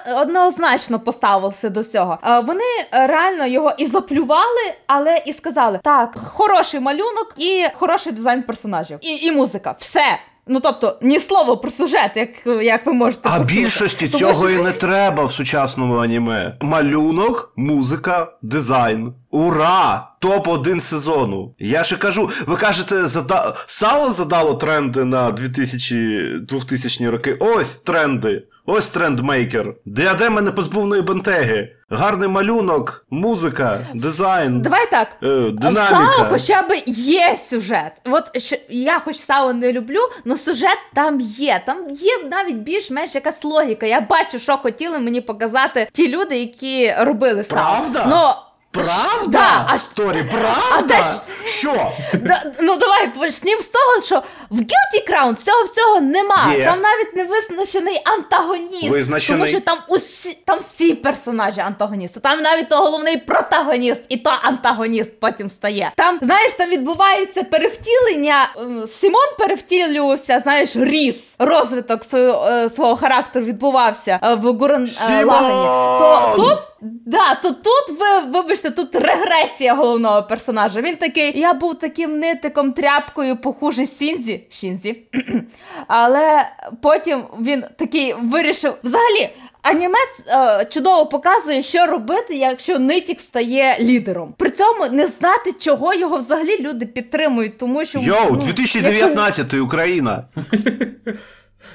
неоднозначно 0.07 0.99
поставилися 0.99 1.69
до 1.69 1.83
цього. 1.83 2.17
Вони 2.43 2.63
реально 2.91 3.45
його 3.45 3.73
і 3.77 3.85
заплювали, 3.85 4.73
але 4.87 5.21
і 5.25 5.33
сказали: 5.33 5.79
так, 5.83 6.17
хороший 6.27 6.79
малюнок 6.79 7.33
і 7.37 7.65
хороший 7.73 8.13
дизайн 8.13 8.43
персонажів, 8.43 8.97
і, 9.01 9.15
і 9.15 9.31
музика. 9.31 9.75
Все. 9.79 10.19
Ну 10.51 10.59
тобто, 10.59 10.97
ні 11.01 11.19
слова 11.19 11.55
про 11.55 11.71
сюжет, 11.71 12.11
як 12.15 12.29
як 12.63 12.85
ви 12.85 12.93
можете 12.93 13.29
А 13.29 13.37
почути. 13.39 13.53
більшості 13.61 14.07
Тому 14.07 14.19
цього 14.19 14.49
що... 14.49 14.59
і 14.59 14.63
не 14.63 14.71
треба 14.71 15.25
в 15.25 15.31
сучасному 15.31 15.95
аніме. 15.97 16.57
Малюнок, 16.61 17.53
музика, 17.55 18.27
дизайн. 18.41 19.13
Ура! 19.31 20.05
Топ-1 20.21 20.79
сезону. 20.79 21.55
Я 21.59 21.83
ще 21.83 21.95
кажу, 21.95 22.29
ви 22.47 22.55
кажете, 22.55 23.07
зада... 23.07 23.55
сало 23.65 24.11
задало 24.11 24.53
тренди 24.53 25.03
на 25.03 25.31
2000 25.31 26.39
2000 26.49 27.09
роки. 27.09 27.37
Ось 27.39 27.75
тренди. 27.75 28.43
Ось 28.71 28.89
трендмейкер. 28.89 29.73
Діадема 29.85 30.41
непозбувної 30.41 31.01
бентеги. 31.01 31.75
Гарний 31.89 32.29
малюнок, 32.29 33.05
музика, 33.09 33.79
дизайн. 33.93 34.61
Давай 34.61 34.91
так. 34.91 35.07
Е, 35.23 35.51
динаміка. 35.51 35.81
В 35.83 36.15
Сао 36.15 36.25
хоча 36.29 36.61
б 36.61 36.83
є 36.87 37.37
сюжет. 37.49 37.91
От 38.05 38.41
що, 38.41 38.55
я 38.69 38.99
хоч 38.99 39.17
Сао 39.17 39.53
не 39.53 39.73
люблю, 39.73 39.99
але 40.25 40.37
сюжет 40.37 40.77
там 40.93 41.19
є. 41.19 41.63
Там 41.65 41.77
є 41.89 42.11
навіть 42.31 42.55
більш-менш 42.55 43.15
якась 43.15 43.43
логіка. 43.43 43.85
Я 43.85 44.01
бачу, 44.01 44.39
що 44.39 44.57
хотіли 44.57 44.99
мені 44.99 45.21
показати 45.21 45.87
ті 45.93 46.07
люди, 46.07 46.37
які 46.39 46.93
робили 46.99 47.43
Сао. 47.43 47.57
Правда? 47.57 48.05
Но 48.05 48.48
Правда? 48.71 49.27
Да, 49.27 49.65
а 49.67 49.77
Торі, 49.93 50.23
правда? 50.31 50.95
А 50.99 51.01
ж... 51.01 51.09
Що? 51.45 51.91
Да, 52.13 52.51
ну 52.59 52.75
давай 52.75 53.07
почнемо 53.07 53.61
з 53.61 53.67
того, 53.67 54.01
що 54.05 54.23
в 54.49 54.59
Guilty 54.59 55.09
Crown 55.09 55.35
цього 55.35 55.63
всього 55.63 56.01
нема. 56.01 56.53
Є. 56.57 56.65
Там 56.65 56.81
навіть 56.81 57.15
не 57.15 57.23
визначений 57.23 58.01
антагоніст. 58.05 58.89
Визначений. 58.89 59.41
Тому 59.41 59.51
що 59.51 59.59
там 59.59 59.77
усі 59.87 60.37
там 60.45 60.59
всі 60.59 60.93
персонажі 60.93 61.61
антагоністи. 61.61 62.19
Там 62.19 62.41
навіть 62.41 62.69
то 62.69 62.75
головний 62.77 63.17
протагоніст, 63.17 64.01
і 64.09 64.17
то 64.17 64.31
антагоніст 64.43 65.19
потім 65.19 65.49
стає. 65.49 65.91
Там, 65.95 66.19
знаєш, 66.21 66.53
там 66.53 66.69
відбувається 66.69 67.43
перевтілення. 67.43 68.49
Симон 68.87 69.27
перевтілювався, 69.39 70.39
знаєш, 70.39 70.75
ріс, 70.75 71.33
розвиток 71.39 72.03
свого, 72.03 72.47
е, 72.49 72.69
свого 72.69 72.95
характеру 72.95 73.45
відбувався 73.45 74.19
е, 74.23 74.35
в 74.35 74.41
Гурен 74.41 74.89
Лагані. 75.25 75.65
То 75.99 76.33
тут. 76.35 76.57
Да, 76.81 77.35
то 77.35 77.51
тут 77.51 77.99
ви 77.99 78.31
вибачте, 78.31 78.71
тут 78.71 78.95
регресія 78.95 79.75
головного 79.75 80.23
персонажа. 80.23 80.81
Він 80.81 80.95
такий, 80.95 81.39
я 81.39 81.53
був 81.53 81.79
таким 81.79 82.19
нитиком, 82.19 82.73
тряпкою, 82.73 83.37
похуже 83.37 83.85
Сінзі. 83.85 84.43
Шінзі. 84.49 85.01
Але 85.87 86.49
потім 86.81 87.23
він 87.41 87.63
такий 87.77 88.13
вирішив. 88.13 88.73
Взагалі, 88.83 89.29
аніме 89.61 89.97
е, 90.27 90.65
чудово 90.65 91.05
показує, 91.05 91.63
що 91.63 91.85
робити, 91.85 92.35
якщо 92.35 92.79
нитік 92.79 93.21
стає 93.21 93.77
лідером. 93.79 94.33
При 94.37 94.51
цьому 94.51 94.87
не 94.91 95.07
знати, 95.07 95.53
чого 95.59 95.93
його 95.93 96.17
взагалі 96.17 96.59
люди 96.59 96.85
підтримують, 96.85 97.57
тому 97.57 97.85
що 97.85 97.99
Йоу, 97.99 98.27
ну, 98.29 98.35
2019 98.35 99.39
якщо... 99.39 99.65
Україна. 99.65 100.23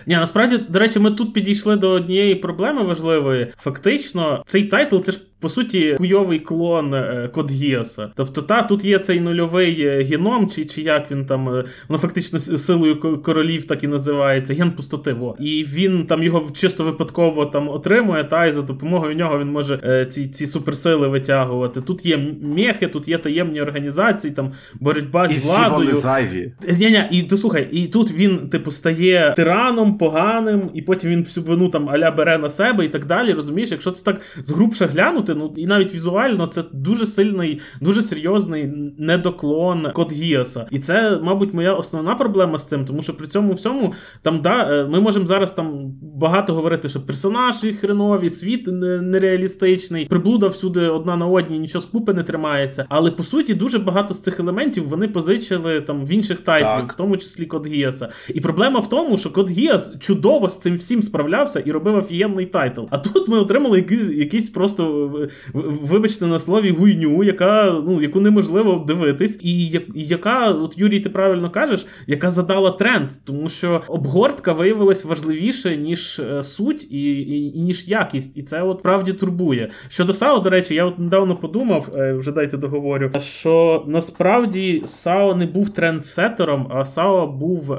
Ні, 0.07 0.15
насправді, 0.15 0.59
до 0.59 0.79
речі, 0.79 0.99
ми 0.99 1.11
тут 1.11 1.33
підійшли 1.33 1.77
до 1.77 1.91
однієї 1.91 2.35
проблеми 2.35 2.83
важливої. 2.83 3.53
Фактично, 3.59 4.45
цей 4.47 4.65
тайтл 4.65 4.99
це 4.99 5.13
ж 5.13 5.21
по 5.45 5.49
суті 5.51 5.95
хуйовий 5.99 6.39
клон 6.39 6.95
е, 6.95 7.29
Код 7.33 7.51
Гіаса. 7.51 8.11
Тобто, 8.15 8.43
та 8.43 8.63
тут 8.63 8.85
є 8.85 8.99
цей 8.99 9.21
нульовий 9.21 9.83
е, 9.83 10.03
геном, 10.03 10.51
чи 10.51 10.65
чи 10.65 10.83
як 10.83 11.11
він 11.11 11.27
там, 11.27 11.49
е, 11.49 11.65
воно 11.89 11.99
фактично 11.99 12.41
силою 12.41 13.23
королів 13.23 13.65
так 13.65 13.85
і 13.85 13.89
називається, 13.89 14.55
ген 14.55 14.71
пустоти. 14.71 15.13
Во. 15.13 15.37
І 15.41 15.65
він 15.65 16.07
там 16.07 16.23
його 16.23 16.51
чисто 16.55 16.85
випадково 16.85 17.47
там 17.47 17.69
отримує, 17.69 18.25
та 18.25 18.47
і 18.47 18.53
за 18.53 18.63
допомогою 18.63 19.17
нього 19.17 19.39
він 19.39 19.49
може 19.49 20.07
ці 20.11 20.29
ці 20.29 20.47
суперсили 20.47 21.09
витягувати. 21.09 21.81
Тут 21.81 22.07
є 22.07 22.35
мехи, 22.43 22.87
тут 22.87 23.09
є 23.09 23.19
таємні 23.19 23.61
організації, 23.61 24.35
там 24.35 24.53
боротьба 24.81 25.29
з 25.29 25.33
і 25.33 25.49
владою. 25.49 25.69
Всі 25.69 25.75
вони 25.75 25.93
зайві. 25.93 26.53
Ні-ні, 26.79 27.03
і 27.11 27.23
то 27.23 27.37
слухай, 27.37 27.69
і 27.73 27.87
тут 27.87 28.13
він, 28.13 28.49
типу, 28.49 28.71
стає 28.71 29.35
тираном, 29.37 29.99
поганим, 29.99 30.71
і 30.75 30.83
потім 30.83 31.11
він 31.11 31.23
всю 31.23 31.47
вину 31.47 31.69
там 31.69 31.89
аля 31.89 32.11
бере 32.11 32.39
на 32.39 32.51
себе 32.51 32.85
і 32.85 32.89
так 32.89 33.05
далі. 33.07 33.33
Розумієш, 33.33 33.71
якщо 33.71 33.91
це 33.91 34.05
так 34.05 34.21
згрубше 34.43 34.87
глянути 34.87 35.34
ну 35.35 35.53
і 35.57 35.67
навіть 35.67 35.95
візуально 35.95 36.47
це 36.47 36.63
дуже 36.73 37.07
сильний, 37.07 37.61
дуже 37.81 38.03
серйозний 38.03 38.73
недоклон 38.99 39.89
Код 39.93 40.13
Гіаса. 40.13 40.67
І 40.71 40.79
це, 40.79 41.19
мабуть, 41.23 41.55
моя 41.55 41.75
основна 41.75 42.15
проблема 42.15 42.59
з 42.59 42.69
цим, 42.69 42.85
тому 42.85 43.03
що 43.03 43.17
при 43.17 43.27
цьому 43.27 43.53
всьому 43.53 43.93
там 44.23 44.41
да, 44.41 44.81
е, 44.81 44.85
ми 44.85 45.01
можемо 45.01 45.27
зараз 45.27 45.53
там 45.53 45.95
багато 46.03 46.55
говорити, 46.55 46.89
що 46.89 47.07
персонажі 47.07 47.73
хренові, 47.73 48.31
світ 48.31 48.67
нереалістичний, 49.03 50.07
приблуда 50.07 50.47
всюди 50.49 50.81
одна 50.81 51.17
на 51.17 51.27
одній, 51.27 51.59
нічого 51.59 51.83
з 51.83 51.87
купи 51.87 52.15
не 52.15 52.23
тримається. 52.23 52.87
Але 52.89 53.11
по 53.11 53.25
суті, 53.25 53.55
дуже 53.55 53.79
багато 53.79 54.15
з 54.15 54.23
цих 54.23 54.41
елементів 54.41 54.89
вони 54.89 55.09
позичили 55.09 55.81
там 55.81 56.05
в 56.05 56.13
інших 56.13 56.41
тайтлах, 56.41 56.93
в 56.93 56.97
тому 56.97 57.17
числі 57.17 57.47
Код 57.47 57.67
Гіаса. 57.67 58.09
І 58.35 58.41
проблема 58.41 58.81
в 58.81 58.89
тому, 58.89 59.17
що 59.17 59.31
Код 59.31 59.51
Гіас 59.51 59.99
чудово 59.99 60.49
з 60.49 60.59
цим 60.59 60.77
всім 60.77 61.03
справлявся 61.03 61.61
і 61.61 61.73
робив 61.73 61.97
офігєнний 61.97 62.47
тайтл. 62.47 62.83
А 62.91 62.99
тут 62.99 63.29
ми 63.29 63.39
отримали 63.39 63.79
якийсь, 63.79 64.11
якийсь 64.11 64.51
просто 64.51 65.14
вибачте 65.55 66.27
на 66.27 66.39
слові, 66.39 66.71
хуйню, 66.71 67.25
яка 67.25 67.83
ну 67.87 68.03
яку 68.03 68.21
неможливо 68.21 68.85
дивитись, 68.89 69.39
і 69.43 69.81
яка, 69.95 70.51
от 70.51 70.79
Юрій, 70.79 71.01
ти 71.01 71.11
правильно 71.11 71.51
кажеш, 71.51 71.87
яка 72.07 72.31
задала 72.31 72.71
тренд, 72.71 73.11
тому 73.25 73.49
що 73.49 73.83
обгортка 73.89 74.53
виявилась 74.53 75.05
важливіше, 75.05 75.77
ніж 75.77 76.19
е, 76.19 76.43
суть 76.43 76.87
і, 76.91 77.13
і, 77.13 77.59
і 77.59 77.61
ніж 77.61 77.89
якість, 77.89 78.37
і 78.37 78.43
це 78.43 78.63
от 78.63 78.83
правді 78.83 79.13
турбує. 79.13 79.71
Щодо 79.89 80.15
САО, 80.15 80.39
до 80.39 80.51
речі, 80.51 80.75
я 80.75 80.85
от 80.85 80.99
недавно 80.99 81.37
подумав, 81.37 81.89
е, 81.97 82.13
вже 82.13 82.33
дайте 82.33 82.57
договорю, 82.57 83.11
що 83.19 83.85
насправді 83.87 84.83
САО 84.87 85.35
не 85.35 85.47
був 85.47 85.71
трендсетером, 85.71 86.69
а 86.71 86.85
САО 86.85 87.27
був. 87.27 87.77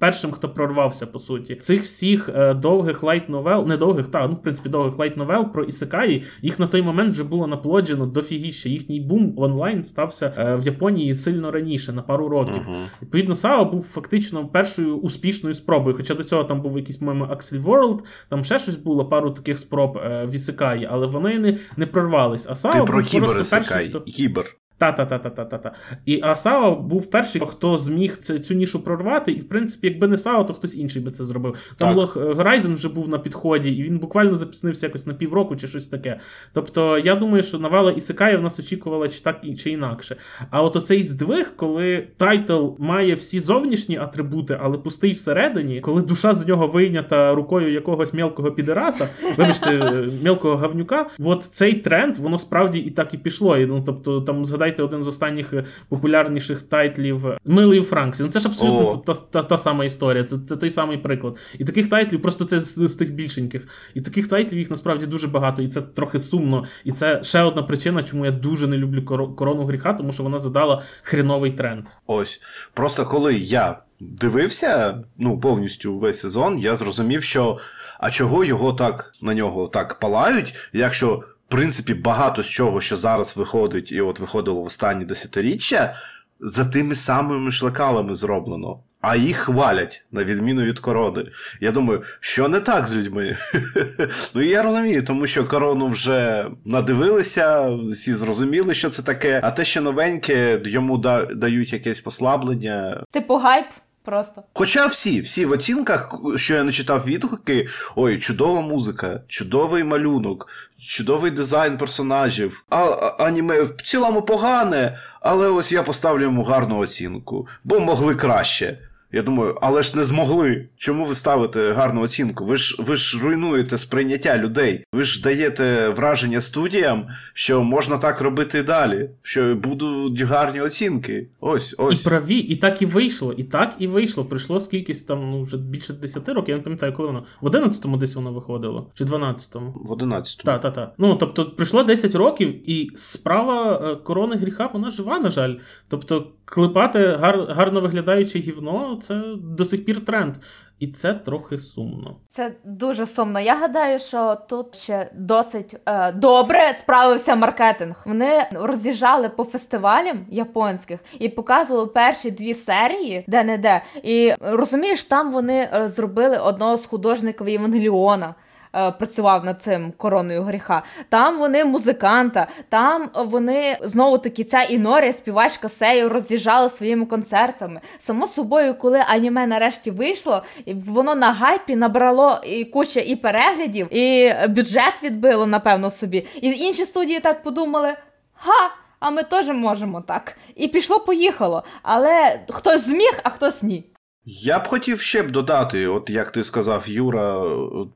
Першим, 0.00 0.32
хто 0.32 0.48
прорвався, 0.48 1.06
по 1.06 1.18
суті. 1.18 1.54
Цих 1.54 1.82
всіх 1.82 2.28
е, 2.28 2.54
довгих 2.54 3.02
лайт-новел, 3.02 3.66
не 3.66 3.76
довгих, 3.76 4.08
та, 4.08 4.26
ну, 4.26 4.34
в 4.34 4.42
принципі, 4.42 4.68
довгих 4.68 4.98
лайт-новел 4.98 5.52
про 5.52 5.64
Ісекаї, 5.64 6.24
їх 6.42 6.58
на 6.58 6.66
той 6.66 6.82
момент 6.82 7.12
вже 7.12 7.24
було 7.24 7.46
наплоджено 7.46 8.06
дофігіще. 8.06 8.70
Їхній 8.70 9.00
бум 9.00 9.34
онлайн 9.36 9.84
стався 9.84 10.34
е, 10.38 10.56
в 10.56 10.66
Японії 10.66 11.14
сильно 11.14 11.50
раніше, 11.50 11.92
на 11.92 12.02
пару 12.02 12.28
років. 12.28 12.68
Uh-huh. 12.68 12.86
Відповідно, 13.02 13.34
Сао 13.34 13.64
був 13.64 13.82
фактично 13.82 14.48
першою 14.48 14.96
успішною 14.96 15.54
спробою. 15.54 15.96
Хоча 15.96 16.14
до 16.14 16.24
цього 16.24 16.44
там 16.44 16.60
був 16.62 16.78
якийсь, 16.78 16.96
по-моєму, 16.96 17.24
Accel 17.24 17.62
World, 17.62 17.98
там 18.28 18.44
ще 18.44 18.58
щось 18.58 18.76
було, 18.76 19.04
пару 19.04 19.30
таких 19.30 19.58
спроб 19.58 19.98
е, 19.98 20.26
в 20.26 20.34
Ісекаї, 20.34 20.88
але 20.90 21.06
вони 21.06 21.38
не 21.38 21.58
не 21.76 21.86
прорвались. 21.86 22.46
А 22.48 22.54
Сао 22.54 22.72
Ти 22.72 22.92
про 22.92 23.02
кібер 23.02 23.40
ісекай. 23.40 23.88
Хто... 23.88 24.00
Кібер. 24.00 24.59
Та-та-та-та-та-та. 24.80 25.72
І 26.06 26.20
а 26.22 26.36
Сао 26.36 26.76
був 26.76 27.10
перший, 27.10 27.42
хто 27.46 27.78
зміг 27.78 28.16
цю, 28.16 28.54
нішу 28.54 28.84
прорвати, 28.84 29.32
і 29.32 29.40
в 29.40 29.48
принципі, 29.48 29.86
якби 29.86 30.08
не 30.08 30.16
Сао, 30.16 30.44
то 30.44 30.54
хтось 30.54 30.76
інший 30.76 31.02
би 31.02 31.10
це 31.10 31.24
зробив. 31.24 31.54
Там 31.76 31.96
Log 31.96 32.16
Horizon 32.16 32.74
вже 32.74 32.88
був 32.88 33.08
на 33.08 33.18
підході, 33.18 33.72
і 33.72 33.82
він 33.82 33.98
буквально 33.98 34.36
запізнився 34.36 34.86
якось 34.86 35.06
на 35.06 35.14
півроку 35.14 35.56
чи 35.56 35.68
щось 35.68 35.88
таке. 35.88 36.20
Тобто, 36.52 36.98
я 36.98 37.14
думаю, 37.14 37.42
що 37.42 37.58
навала 37.58 37.92
Ісикає 37.92 38.36
в 38.36 38.42
нас 38.42 38.58
очікувала 38.58 39.08
чи 39.08 39.20
так, 39.20 39.40
чи 39.58 39.70
інакше. 39.70 40.16
А 40.50 40.62
от 40.62 40.76
оцей 40.76 41.02
здвиг, 41.02 41.52
коли 41.56 42.06
тайтл 42.16 42.68
має 42.78 43.14
всі 43.14 43.40
зовнішні 43.40 43.96
атрибути, 43.96 44.58
але 44.62 44.78
пустий 44.78 45.12
всередині, 45.12 45.80
коли 45.80 46.02
душа 46.02 46.34
з 46.34 46.48
нього 46.48 46.66
вийнята 46.66 47.34
рукою 47.34 47.72
якогось 47.72 48.14
мелкого 48.14 48.52
підераса, 48.52 49.08
вибачте, 49.36 50.02
мелкого 50.22 50.56
гавнюка, 50.56 51.06
от 51.18 51.48
цей 51.52 51.72
тренд, 51.72 52.16
воно 52.16 52.38
справді 52.38 52.78
і 52.78 52.90
так 52.90 53.14
і 53.14 53.18
пішло. 53.18 53.58
І, 53.58 53.66
ну, 53.66 53.82
тобто, 53.86 54.20
там 54.20 54.44
згадай 54.44 54.69
згадайте 54.70 54.82
один 54.82 55.04
з 55.04 55.08
останніх 55.08 55.52
е, 55.52 55.64
популярніших 55.88 56.62
тайтлів 56.62 57.26
Милий 57.44 57.76
у 57.76 57.82
Франксі. 57.82 58.22
Ну 58.22 58.28
це 58.28 58.40
ж 58.40 58.48
абсолютно 58.48 58.96
та, 58.96 59.14
та 59.14 59.42
та, 59.42 59.58
сама 59.58 59.84
історія, 59.84 60.24
це 60.24 60.38
це 60.48 60.56
той 60.56 60.70
самий 60.70 60.98
приклад. 60.98 61.36
І 61.58 61.64
таких 61.64 61.90
тайтлів, 61.90 62.22
просто 62.22 62.44
це 62.44 62.60
з, 62.60 62.88
з 62.88 62.94
тих 62.94 63.12
більшеньких. 63.12 63.68
І 63.94 64.00
таких 64.00 64.28
тайтлів 64.28 64.58
їх 64.58 64.70
насправді 64.70 65.06
дуже 65.06 65.28
багато, 65.28 65.62
і 65.62 65.68
це 65.68 65.80
трохи 65.80 66.18
сумно. 66.18 66.64
І 66.84 66.92
це 66.92 67.22
ще 67.22 67.42
одна 67.42 67.62
причина, 67.62 68.02
чому 68.02 68.24
я 68.24 68.30
дуже 68.30 68.66
не 68.66 68.76
люблю 68.76 69.02
корону 69.36 69.64
гріха, 69.64 69.92
тому 69.92 70.12
що 70.12 70.22
вона 70.22 70.38
задала 70.38 70.82
хреновий 71.02 71.50
тренд. 71.50 71.84
Ось 72.06 72.42
просто 72.74 73.06
коли 73.06 73.34
я 73.34 73.78
дивився 74.00 75.04
ну 75.18 75.40
повністю 75.40 75.98
весь 75.98 76.20
сезон, 76.20 76.58
я 76.58 76.76
зрозумів, 76.76 77.22
що. 77.22 77.58
А 78.02 78.10
чого 78.10 78.44
його 78.44 78.72
так 78.72 79.12
на 79.22 79.34
нього 79.34 79.68
так 79.68 79.98
палають, 80.00 80.54
якщо 80.72 81.22
принципі, 81.50 81.94
багато 81.94 82.42
з 82.42 82.46
чого, 82.46 82.80
що 82.80 82.96
зараз 82.96 83.36
виходить, 83.36 83.92
і 83.92 84.00
от 84.00 84.18
виходило 84.18 84.60
в 84.60 84.66
останні 84.66 85.04
десятиріччя, 85.04 85.94
за 86.40 86.64
тими 86.64 86.94
самими 86.94 87.52
шлакалами 87.52 88.14
зроблено. 88.14 88.80
А 89.00 89.16
їх 89.16 89.36
хвалять, 89.36 90.04
на 90.12 90.24
відміну 90.24 90.62
від 90.62 90.78
корони. 90.78 91.24
Я 91.60 91.72
думаю, 91.72 92.02
що 92.20 92.48
не 92.48 92.60
так 92.60 92.86
з 92.86 92.94
людьми? 92.94 93.36
Ну 94.34 94.42
я 94.42 94.62
розумію, 94.62 95.02
тому 95.02 95.26
що 95.26 95.48
корону 95.48 95.88
вже 95.88 96.46
надивилися, 96.64 97.70
всі 97.70 98.14
зрозуміли, 98.14 98.74
що 98.74 98.90
це 98.90 99.02
таке, 99.02 99.40
а 99.44 99.50
те, 99.50 99.64
що 99.64 99.80
новеньке, 99.80 100.60
йому 100.64 100.98
дають 101.34 101.72
якесь 101.72 102.00
послаблення. 102.00 103.04
Типу 103.10 103.36
гайп. 103.36 103.66
Просто. 104.04 104.42
Хоча 104.54 104.86
всі, 104.86 105.20
всі 105.20 105.44
в 105.44 105.50
оцінках, 105.50 106.14
що 106.36 106.54
я 106.54 106.62
не 106.62 106.72
читав 106.72 107.04
відгуки, 107.04 107.68
ой, 107.96 108.18
чудова 108.18 108.60
музика, 108.60 109.20
чудовий 109.28 109.84
малюнок, 109.84 110.48
чудовий 110.78 111.30
дизайн 111.30 111.78
персонажів, 111.78 112.64
а, 112.70 112.76
а 112.84 113.24
аніме 113.24 113.62
в 113.62 113.82
цілому 113.82 114.22
погане, 114.22 114.98
але 115.20 115.48
ось 115.48 115.72
я 115.72 115.82
поставлю 115.82 116.22
йому 116.22 116.42
гарну 116.42 116.78
оцінку, 116.78 117.48
бо 117.64 117.80
могли 117.80 118.14
краще. 118.14 118.78
Я 119.12 119.22
думаю, 119.22 119.58
але 119.62 119.82
ж 119.82 119.96
не 119.96 120.04
змогли. 120.04 120.68
Чому 120.76 121.04
ви 121.04 121.14
ставите 121.14 121.72
гарну 121.72 122.00
оцінку? 122.00 122.44
Ви 122.44 122.56
ж 122.56 122.76
ви 122.78 122.96
ж 122.96 123.22
руйнуєте 123.22 123.78
сприйняття 123.78 124.38
людей. 124.38 124.84
Ви 124.92 125.04
ж 125.04 125.22
даєте 125.22 125.88
враження 125.88 126.40
студіям, 126.40 127.06
що 127.32 127.62
можна 127.62 127.98
так 127.98 128.20
робити 128.20 128.58
і 128.58 128.62
далі, 128.62 129.10
що 129.22 129.54
будуть 129.54 130.20
гарні 130.20 130.60
оцінки. 130.60 131.28
Ось, 131.40 131.74
ось. 131.78 132.06
І 132.06 132.08
праві, 132.08 132.36
і 132.36 132.56
так 132.56 132.82
і 132.82 132.86
вийшло. 132.86 133.32
І 133.32 133.44
так 133.44 133.74
і 133.78 133.86
вийшло. 133.86 134.24
Прийшло 134.24 134.60
скількись 134.60 135.04
там, 135.04 135.30
ну 135.30 135.42
вже 135.42 135.56
більше 135.56 135.92
10 135.92 136.28
років. 136.28 136.48
Я 136.48 136.56
не 136.56 136.62
пам'ятаю, 136.62 136.92
коли 136.92 137.08
воно. 137.08 137.24
В 137.40 137.46
11-му 137.46 137.96
десь 137.96 138.14
воно 138.14 138.32
виходило. 138.32 138.90
Чи 138.94 139.04
12-му? 139.04 139.70
В 139.84 139.92
11-му. 139.92 140.44
Так, 140.44 140.60
так, 140.60 140.74
так. 140.74 140.94
Ну 140.98 141.14
тобто, 141.14 141.44
прийшло 141.44 141.82
10 141.82 142.14
років, 142.14 142.70
і 142.70 142.90
справа 142.94 143.82
е, 143.84 143.96
корони 143.96 144.36
гріха, 144.36 144.70
вона 144.72 144.90
жива, 144.90 145.18
на 145.18 145.30
жаль. 145.30 145.54
Тобто, 145.88 146.26
клепати 146.44 147.06
гар, 147.06 147.46
гарно 147.48 147.80
виглядаюче 147.80 148.38
гівно 148.38 148.99
це 149.00 149.22
до 149.42 149.64
сих 149.64 149.84
пір 149.84 150.04
тренд. 150.04 150.34
І 150.78 150.86
це 150.86 151.14
трохи 151.14 151.58
сумно. 151.58 152.16
Це 152.28 152.52
дуже 152.64 153.06
сумно. 153.06 153.40
Я 153.40 153.56
гадаю, 153.56 153.98
що 153.98 154.36
тут 154.48 154.76
ще 154.76 155.10
досить 155.14 155.76
е, 155.86 156.12
добре 156.12 156.72
справився 156.74 157.36
маркетинг. 157.36 158.02
Вони 158.06 158.46
роз'їжджали 158.52 159.28
по 159.28 159.44
фестивалям 159.44 160.26
японських 160.30 161.00
і 161.18 161.28
показували 161.28 161.86
перші 161.86 162.30
дві 162.30 162.54
серії, 162.54 163.24
де 163.28 163.44
не 163.44 163.58
де. 163.58 163.82
І 164.02 164.32
розумієш, 164.40 165.04
там 165.04 165.32
вони 165.32 165.68
е, 165.74 165.88
зробили 165.88 166.38
одного 166.38 166.76
з 166.76 166.86
художників 166.86 167.48
Євангеліона. 167.48 168.34
Е, 168.76 168.90
працював 168.90 169.44
над 169.44 169.62
цим 169.62 169.92
короною 169.96 170.42
гріха. 170.42 170.82
Там 171.08 171.38
вони 171.38 171.64
музиканта, 171.64 172.46
там 172.68 173.10
вони 173.14 173.78
знову 173.82 174.18
таки 174.18 174.44
ця 174.44 174.62
Інорія, 174.62 175.12
співачка 175.12 175.68
Сею, 175.68 176.08
роз'їжджала 176.08 176.68
своїми 176.68 177.06
концертами. 177.06 177.80
Само 177.98 178.26
собою, 178.26 178.74
коли 178.74 179.04
аніме 179.06 179.46
нарешті 179.46 179.90
вийшло, 179.90 180.42
воно 180.86 181.14
на 181.14 181.32
гайпі 181.32 181.76
набрало 181.76 182.40
і 182.44 182.64
куча 182.64 183.00
і 183.00 183.16
переглядів, 183.16 183.94
і 183.94 184.34
бюджет 184.48 184.94
відбило, 185.02 185.46
напевно, 185.46 185.90
собі. 185.90 186.26
І 186.40 186.50
інші 186.50 186.86
студії 186.86 187.20
так 187.20 187.42
подумали: 187.42 187.94
ха! 188.34 188.70
А 189.00 189.10
ми 189.10 189.22
теж 189.22 189.48
можемо 189.48 190.00
так. 190.00 190.36
І 190.54 190.68
пішло-поїхало. 190.68 191.64
Але 191.82 192.40
хтось 192.48 192.84
зміг, 192.84 193.20
а 193.24 193.30
хтось 193.30 193.62
ні. 193.62 193.84
Я 194.24 194.58
б 194.58 194.66
хотів 194.66 195.00
ще 195.00 195.22
б 195.22 195.30
додати, 195.30 195.86
от 195.86 196.10
як 196.10 196.30
ти 196.30 196.44
сказав, 196.44 196.84
Юра 196.88 197.44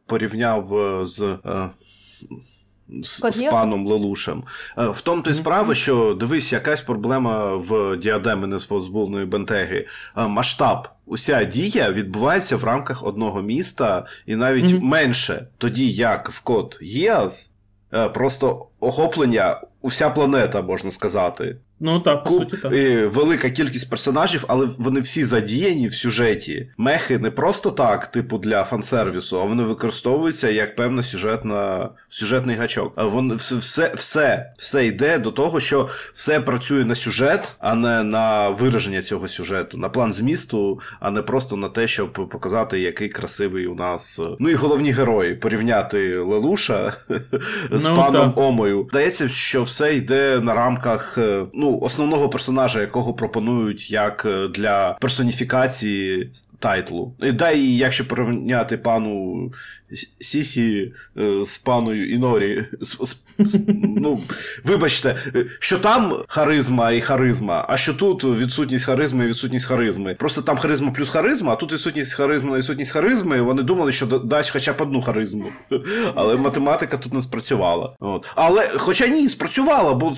порівняв 0.06 0.78
е, 0.78 1.04
з. 1.04 1.22
Е, 1.46 1.70
з, 3.02 3.32
з 3.32 3.42
паном 3.42 3.86
Лелушем. 3.86 4.44
Е, 4.78 4.88
в 4.88 5.00
тому 5.00 5.22
то 5.22 5.30
й 5.30 5.34
справа, 5.34 5.74
що 5.74 6.14
дивись, 6.14 6.52
якась 6.52 6.82
проблема 6.82 7.56
в 7.56 7.96
діадеми 7.96 8.46
неспозбувної 8.46 9.26
бентеги. 9.26 9.86
Масштаб. 10.16 10.88
Уся 11.06 11.44
дія 11.44 11.92
відбувається 11.92 12.56
в 12.56 12.64
рамках 12.64 13.06
одного 13.06 13.42
міста 13.42 14.06
і 14.26 14.36
навіть 14.36 14.64
mm-hmm. 14.64 14.82
менше, 14.82 15.46
тоді 15.58 15.92
як 15.92 16.30
в 16.30 16.40
код 16.40 16.78
ЄАЗ, 16.80 17.50
просто 18.14 18.66
охоплення 18.80 19.60
уся 19.80 20.10
планета, 20.10 20.62
можна 20.62 20.90
сказати. 20.90 21.56
Ну 21.80 22.00
так, 22.00 22.24
по 22.24 22.30
Куб, 22.30 22.38
суті, 22.38 22.56
так. 22.56 22.72
І 22.72 22.96
велика 22.96 23.50
кількість 23.50 23.90
персонажів, 23.90 24.44
але 24.48 24.68
вони 24.78 25.00
всі 25.00 25.24
задіяні 25.24 25.88
в 25.88 25.94
сюжеті. 25.94 26.68
Мехи 26.76 27.18
не 27.18 27.30
просто 27.30 27.70
так, 27.70 28.06
типу, 28.06 28.38
для 28.38 28.64
фан-сервісу, 28.64 29.40
а 29.40 29.44
вони 29.44 29.62
використовуються 29.62 30.50
як 30.50 30.76
певна 30.76 31.02
сюжетна, 31.02 31.88
сюжетний 32.08 32.56
гачок. 32.56 32.92
А 32.96 33.04
вони 33.04 33.34
все, 33.34 33.56
все, 33.56 33.92
все, 33.94 34.52
все 34.58 34.86
йде 34.86 35.18
до 35.18 35.30
того, 35.30 35.60
що 35.60 35.88
все 36.12 36.40
працює 36.40 36.84
на 36.84 36.94
сюжет, 36.94 37.56
а 37.58 37.74
не 37.74 38.02
на 38.02 38.48
вираження 38.48 39.02
цього 39.02 39.28
сюжету, 39.28 39.78
на 39.78 39.88
план 39.88 40.12
змісту, 40.12 40.80
а 41.00 41.10
не 41.10 41.22
просто 41.22 41.56
на 41.56 41.68
те, 41.68 41.88
щоб 41.88 42.12
показати, 42.12 42.80
який 42.80 43.08
красивий 43.08 43.66
у 43.66 43.74
нас. 43.74 44.20
Ну 44.38 44.50
і 44.50 44.54
головні 44.54 44.92
герої 44.92 45.34
порівняти 45.34 46.18
Лелуша 46.18 46.94
з 47.70 47.86
ну, 47.86 47.96
паном 47.96 48.32
так. 48.32 48.44
Омою. 48.44 48.86
Здається, 48.90 49.28
що 49.28 49.62
все 49.62 49.94
йде 49.94 50.40
на 50.40 50.54
рамках. 50.54 51.18
Ну, 51.64 51.78
основного 51.82 52.28
персонажа, 52.28 52.80
якого 52.80 53.14
пропонують 53.14 53.90
як 53.90 54.24
е, 54.26 54.48
для 54.48 54.96
персоніфікації 55.00 56.30
тайтлу. 56.64 57.14
І 57.22 57.32
да, 57.32 57.50
і 57.50 57.76
якщо 57.76 58.08
порівняти 58.08 58.76
пану 58.76 59.52
Сісі 60.20 60.92
е, 61.18 61.44
з 61.44 61.58
паною 61.58 62.10
Інорі, 62.10 62.64
з, 62.80 63.16
з, 63.38 63.58
ну, 63.96 64.20
вибачте, 64.64 65.16
що 65.58 65.78
там 65.78 66.16
харизма 66.28 66.90
і 66.90 67.00
харизма, 67.00 67.66
а 67.68 67.76
що 67.76 67.94
тут 67.94 68.24
відсутність 68.24 68.84
харизми 68.84 69.24
і 69.24 69.28
відсутність 69.28 69.66
харизми. 69.66 70.14
Просто 70.14 70.42
там 70.42 70.56
харизма 70.56 70.90
плюс 70.90 71.08
харизма, 71.08 71.52
а 71.52 71.56
тут 71.56 71.72
відсутність 71.72 72.12
харизми 72.12 72.50
на 72.50 72.58
відсутність 72.58 72.92
харизми. 72.92 73.40
Вони 73.40 73.62
думали, 73.62 73.92
що 73.92 74.06
дасть 74.06 74.50
хоча 74.50 74.72
б 74.72 74.80
одну 74.80 75.02
харизму. 75.02 75.44
Але 76.14 76.36
математика 76.36 76.96
тут 76.96 77.12
не 77.12 77.22
спрацювала. 77.22 77.96
От. 78.00 78.26
Але, 78.34 78.70
хоча 78.76 79.06
ні, 79.06 79.28
спрацювала, 79.28 79.94
бо 79.94 80.14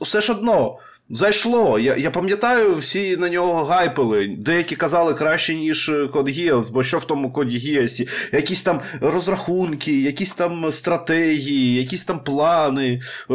все 0.00 0.20
ж 0.20 0.32
одно. 0.32 0.78
Зайшло. 1.10 1.78
Я 1.78 1.96
я 1.96 2.10
пам'ятаю, 2.10 2.74
всі 2.74 3.16
на 3.16 3.28
нього 3.28 3.64
гайпили. 3.64 4.36
Деякі 4.38 4.76
казали 4.76 5.14
краще, 5.14 5.54
ніж 5.54 5.92
Код 6.12 6.28
Гіас, 6.28 6.70
бо 6.70 6.82
що 6.82 6.98
в 6.98 7.04
тому 7.04 7.32
Коді 7.32 7.56
Гіасі? 7.56 8.08
Якісь 8.32 8.62
там 8.62 8.80
розрахунки, 9.00 10.00
якісь 10.00 10.32
там 10.32 10.72
стратегії, 10.72 11.74
якісь 11.74 12.04
там 12.04 12.20
плани. 12.20 13.00
Е, 13.30 13.34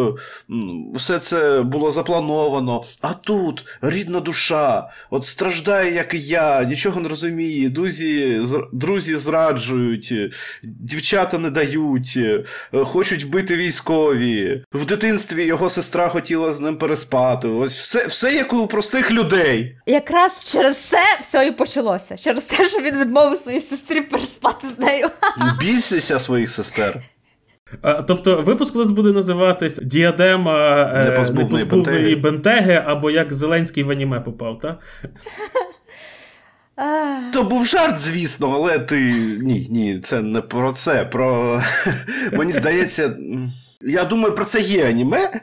все 0.96 1.20
це 1.20 1.62
було 1.62 1.92
заплановано. 1.92 2.84
А 3.01 3.13
тут 3.13 3.65
рідна 3.82 4.20
душа, 4.20 4.89
от 5.10 5.24
страждає, 5.24 5.94
як 5.94 6.13
і 6.13 6.20
я, 6.20 6.63
нічого 6.63 7.01
не 7.01 7.10
розуміє. 7.10 7.70
Друзі, 7.70 8.42
друзі 8.74 9.15
зраджують, 9.15 10.13
дівчата 10.63 11.38
не 11.38 11.50
дають, 11.50 12.13
е, 12.18 12.44
хочуть 12.84 13.24
вбити 13.24 13.56
військові. 13.56 14.63
В 14.74 14.86
дитинстві 14.86 15.46
його 15.46 15.70
сестра 15.70 16.08
хотіла 16.08 16.53
з 16.53 16.60
ним 16.60 16.75
переспати. 16.75 17.62
Ось 17.63 17.79
все, 17.79 18.08
все 18.08 18.34
як 18.34 18.53
у 18.53 18.67
простих 18.67 19.12
людей. 19.12 19.77
Якраз 19.86 20.46
через 20.51 20.77
це 20.77 21.03
все 21.22 21.48
і 21.48 21.51
почалося. 21.51 22.17
Через 22.17 22.46
те, 22.46 22.70
що 22.70 22.79
він 22.79 22.98
відмовив 22.98 23.39
своїй 23.39 23.60
сестрі 23.60 24.01
переспати 24.01 24.67
з 24.67 24.79
нею. 24.79 25.08
Бійтеся 25.60 26.20
своїх 26.20 26.51
сестер. 26.51 27.01
А, 27.82 27.93
тобто 27.93 28.41
випуск 28.41 28.75
у 28.75 28.79
нас 28.79 28.91
буде 28.91 29.12
називатись 29.12 29.77
Діадема 29.77 30.84
е, 30.96 31.10
непозбувної 31.10 31.65
бентеги. 31.65 32.15
бентеги, 32.15 32.84
або 32.86 33.12
як 33.12 33.34
Зеленський 33.34 33.84
в 33.84 33.91
аніме 33.91 34.20
попав, 34.20 34.60
так? 34.60 34.79
То 37.34 37.43
був 37.43 37.65
жарт, 37.65 38.00
звісно, 38.00 38.51
але 38.55 38.79
ти. 38.79 38.96
Ні, 39.41 39.67
ні, 39.70 40.00
це 40.00 40.22
не 40.22 40.41
про 40.41 40.72
це. 40.72 41.05
Про. 41.05 41.62
Мені 42.34 42.51
здається. 42.51 43.15
Я 43.82 44.03
думаю, 44.03 44.36
про 44.36 44.46
це 44.46 44.60
є 44.60 44.89
аніме, 44.89 45.41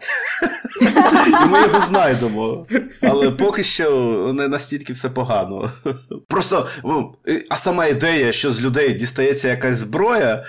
і 1.45 1.49
ми 1.49 1.61
його 1.61 1.81
знайдемо. 1.81 2.67
Але 3.03 3.31
поки 3.31 3.65
що 3.65 3.91
не 4.35 4.49
настільки 4.49 4.93
все 4.93 5.09
погано. 5.09 5.71
Просто, 6.29 6.67
ну, 6.85 7.15
а 7.51 7.57
сама 7.57 7.87
ідея, 7.87 8.33
що 8.33 8.51
з 8.51 8.61
людей 8.61 8.95
дістається 8.95 9.49
якась 9.49 9.79
зброя. 9.79 10.45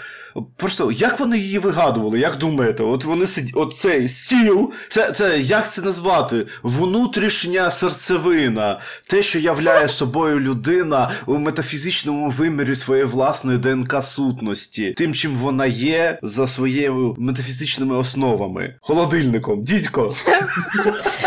Просто 0.57 0.91
як 0.91 1.19
вони 1.19 1.39
її 1.39 1.59
вигадували, 1.59 2.19
як 2.19 2.37
думаєте? 2.37 2.83
От 2.83 3.05
вони 3.05 3.27
сидять, 3.27 3.51
оцей 3.55 4.09
стіл, 4.09 4.71
це 4.89 5.11
це 5.11 5.39
як 5.39 5.71
це 5.71 5.81
назвати? 5.81 6.47
Внутрішня 6.63 7.71
серцевина, 7.71 8.79
те, 9.09 9.21
що 9.21 9.39
являє 9.39 9.87
собою 9.87 10.39
людина 10.39 11.11
у 11.25 11.37
метафізичному 11.37 12.29
вимірі 12.29 12.75
своєї 12.75 13.07
власної 13.07 13.57
ДНК 13.57 14.03
сутності, 14.03 14.93
тим, 14.97 15.13
чим 15.13 15.35
вона 15.35 15.65
є 15.65 16.19
за 16.23 16.47
своїми 16.47 17.13
метафізичними 17.17 17.95
основами. 17.95 18.75
Холодильником, 18.81 19.63
дідько. 19.63 20.15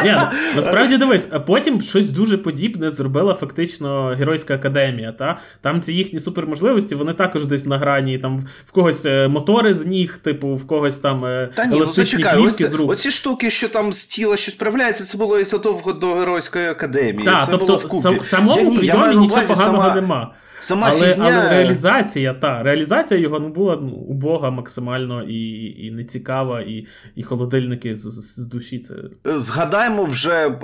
Ні, 0.05 0.15
Насправді 0.57 0.97
дивись, 0.97 1.29
а 1.31 1.41
потім 1.41 1.81
щось 1.81 2.11
дуже 2.11 2.39
подібне 2.39 2.91
зробила 2.91 3.35
фактично 3.35 4.15
Геройська 4.19 4.55
академія. 4.55 5.13
Та? 5.13 5.39
Там 5.61 5.83
ці 5.83 5.93
їхні 5.93 6.21
суперможливості, 6.21 6.95
вони 6.95 7.13
також 7.13 7.47
десь 7.47 7.67
на 7.67 7.79
грані, 7.79 8.19
там 8.19 8.47
в 8.67 8.73
когось 8.73 8.94
когось 8.95 9.07
е, 9.07 9.29
мотори 9.29 9.75
з 9.75 9.87
ніг, 9.87 10.19
типу, 10.19 10.55
в 10.55 10.67
когось 10.67 10.99
там 10.99 11.25
е, 11.25 11.51
Та 11.55 11.67
ні, 11.67 11.79
ну 11.81 11.87
зачекай, 11.87 12.39
оці, 12.39 12.67
з 12.67 12.75
рук. 12.75 12.91
Оці 12.91 13.11
штуки, 13.11 13.51
що 13.51 13.69
там 13.69 13.93
з 13.93 14.07
тіла 14.07 14.37
щось 14.37 14.55
проявляється, 14.55 15.05
це 15.05 15.19
було 15.19 15.39
і 15.39 15.45
задовго 15.45 15.93
до 15.93 16.15
Геройської 16.15 16.69
академії. 16.69 17.25
Так, 17.25 17.49
тобто. 17.51 17.79
Сам, 17.79 18.23
самому 18.23 18.77
прийомі 18.77 19.17
нічого 19.17 19.43
поганого 19.49 19.83
сама... 19.83 19.95
нема. 19.95 20.35
Сама 20.61 20.89
але 20.91 21.01
фігня... 21.01 21.25
але 21.25 21.51
реалізація, 21.51 22.35
та, 22.35 22.63
реалізація 22.63 23.21
його 23.21 23.41
ну, 23.41 23.49
була 23.49 23.79
ну, 23.83 23.89
убога 23.89 24.51
максимально 24.51 25.23
і 25.23 25.65
і 25.87 25.91
нецікава, 25.91 26.61
і 26.61 26.87
і 27.15 27.23
холодильники 27.23 27.97
з, 27.97 28.01
з, 28.01 28.41
з 28.41 28.47
душі. 28.47 28.79
це... 28.79 28.95
Згадаємо 29.25 30.05
вже, 30.05 30.59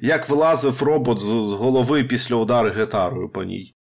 як 0.00 0.28
вилазив 0.28 0.82
робот 0.82 1.20
з, 1.20 1.24
з 1.24 1.52
голови 1.52 2.04
після 2.04 2.36
удару 2.36 2.70
гітарою 2.80 3.28
по 3.28 3.44
ній. 3.44 3.74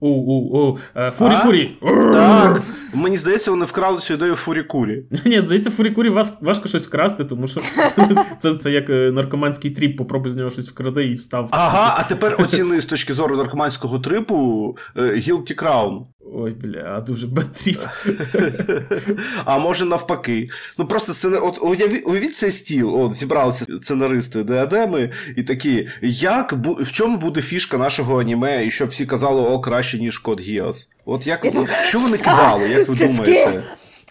У-у-у. 0.00 0.78
Фурі-курі. 0.94 1.70
Так. 2.12 2.62
Мені 2.94 3.16
здається, 3.16 3.50
вони 3.50 3.64
вкрали 3.64 3.98
цю 3.98 4.14
ідею 4.14 4.34
фурі-курі. 4.34 5.02
Ні, 5.24 5.40
здається, 5.40 5.70
фурі-курі 5.70 6.24
важко 6.40 6.68
щось 6.68 6.86
вкрасти, 6.86 7.24
тому 7.24 7.48
що 7.48 7.60
це 8.38 8.54
це 8.54 8.70
як 8.70 8.90
е, 8.90 9.10
наркоманський 9.12 9.70
тріп, 9.70 9.98
попробуй 9.98 10.30
з 10.32 10.36
нього 10.36 10.50
щось 10.50 10.70
вкради 10.70 11.04
і 11.04 11.14
встав. 11.14 11.48
Ага, 11.50 11.96
а 11.98 12.02
тепер 12.08 12.36
оціни 12.38 12.80
з 12.80 12.86
точки 12.86 13.14
зору 13.14 13.36
наркоманського 13.36 13.98
трипу 13.98 14.76
е, 14.96 15.00
Guilty 15.00 15.62
Crown. 15.64 16.00
Ой, 16.34 16.50
бля, 16.50 17.00
дуже 17.00 17.26
батріп. 17.26 17.80
А 19.44 19.58
може 19.58 19.84
навпаки. 19.84 20.50
Ну 20.78 20.86
просто 20.86 21.12
це 21.12 21.28
от 21.28 21.58
уявіть 22.04 22.36
цей 22.36 22.50
стіл. 22.50 23.02
От 23.02 23.14
зібралися 23.14 23.64
сценаристи 23.82 24.42
Деадеми 24.42 25.10
і 25.36 25.42
такі, 25.42 25.88
як 26.02 26.54
бу... 26.54 26.72
в 26.72 26.92
чому 26.92 27.16
буде 27.16 27.40
фішка 27.40 27.78
нашого 27.78 28.20
аніме, 28.20 28.66
і 28.66 28.70
щоб 28.70 28.88
всі 28.88 29.06
казали, 29.06 29.42
о, 29.42 29.60
краще, 29.60 29.98
ніж 29.98 30.18
Код 30.18 30.40
Гіас. 30.40 30.90
От 31.04 31.26
як 31.26 31.46
що 31.84 32.00
вони 32.00 32.16
кидали, 32.16 32.68
як 32.68 32.88
ви 32.88 33.06
думаєте? 33.06 33.62